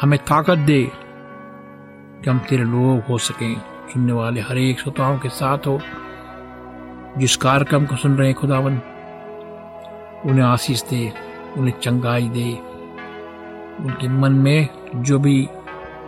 हमें 0.00 0.18
ताकत 0.18 0.58
दे 0.58 0.90
कि 2.24 2.30
हम 2.30 2.38
तेरे 2.38 2.64
लोग 2.64 3.00
हो 3.00 3.18
सकें। 3.18 3.60
सुनने 3.92 4.12
वाले 4.12 4.40
हर 4.40 4.58
एक 4.58 4.80
श्रोताओं 4.80 5.18
के 5.18 5.28
साथ 5.28 5.58
हो। 5.58 5.80
जिस 7.18 7.36
कार्यक्रम 7.36 7.86
को 7.86 7.96
सुन 7.96 8.16
रहे 8.16 8.28
हैं 8.28 8.36
खुदावन, 8.36 8.72
उन्हें 10.26 10.42
आशीष 10.42 10.82
दे, 10.82 11.12
उन्हें 11.56 11.74
चंगाई 11.80 12.28
दे। 12.28 12.52
उनके 13.80 14.08
मन 14.08 14.32
में 14.32 14.68
जो 14.96 15.18
भी 15.18 15.48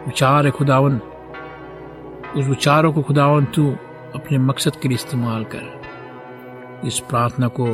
विचार 0.06 0.44
है 0.44 0.50
खुदावन, 0.50 1.00
उस 2.36 2.46
विचारों 2.46 2.92
को 2.92 3.02
खुदावन 3.02 3.44
तू 3.44 3.76
अपने 4.14 4.38
मकसद 4.38 4.76
के 4.76 4.88
लिए 4.88 4.94
इस्तेमाल 4.94 5.44
कर। 5.44 5.82
इस 6.84 6.98
प्रार्थना 6.98 7.48
को 7.48 7.66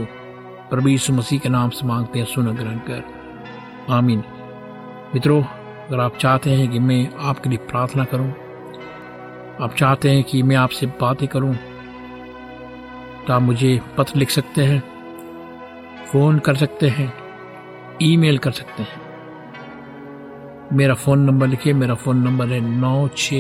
प्रभु 0.71 0.89
मसीह 0.89 1.39
के 1.39 1.49
नाम 1.49 1.71
से 1.71 1.87
मांगते 1.87 2.19
हैं, 2.19 2.27
सुन 2.27 2.53
ग्रहण 2.53 2.79
कर। 2.79 3.05
आमीन। 3.91 4.25
मित्रों, 5.15 5.43
अगर 5.43 6.01
आप 6.01 6.17
चाहते 6.17 6.51
हैं 6.51 6.69
कि 6.69 6.79
मैं 6.79 7.09
आपके 7.21 7.49
लिए 7.49 7.59
प्रार्थना 7.59 8.05
करूँ, 8.05 8.31
आप 9.61 9.75
चाहते 9.79 10.11
हैं 10.11 10.25
कि 10.25 10.43
मैं 10.43 10.57
आपसे 10.57 10.87
बातें 10.87 11.29
करूँ 11.29 11.57
तो 13.27 13.33
आप 13.33 13.43
मुझे 13.43 13.81
पत्र 13.99 14.17
लिख 14.17 14.31
सकते 14.31 14.65
हैं, 14.65 14.83
फ़ोन 16.07 16.39
कर 16.39 16.55
सकते 16.55 16.89
हैं, 16.89 17.13
ईमेल 18.03 18.39
कर 18.39 18.51
सकते 18.51 18.83
हैं। 18.83 19.01
मेरा 20.73 20.95
फ़ोन 20.95 21.19
नंबर 21.19 21.47
लिखिए, 21.47 21.73
मेरा 21.73 21.95
फ़ोन 21.95 22.19
नंबर 22.19 22.47
है 22.47 22.61
नौ 22.61 23.09
छ 23.09 23.35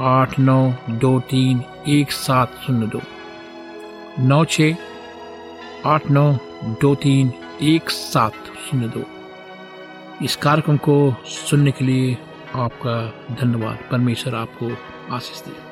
आठ 0.00 0.38
नौ 0.38 0.74
दो 0.90 1.20
तीन 1.20 1.62
एक 1.88 2.12
सात 2.12 2.54
शून्य 2.66 2.86
दो। 2.86 3.00
नौ 4.18 4.44
छ 4.44 4.60
आठ 5.86 6.10
नौ 6.10 6.36
दो 6.64 6.94
तीन 6.94 7.32
एक 7.62 7.90
सात 7.90 8.32
शून्य 8.34 8.88
दो। 8.88 9.04
इस 10.24 10.36
कार्यक्रम 10.36 10.76
को 10.76 11.14
सुनने 11.24 11.70
के 11.70 11.84
लिए 11.84 12.18
आपका 12.54 13.34
धन्यवाद। 13.34 13.78
परमेश्वर 13.90 14.34
आपको 14.34 14.70
आशीष 15.14 15.44
दे। 15.44 15.71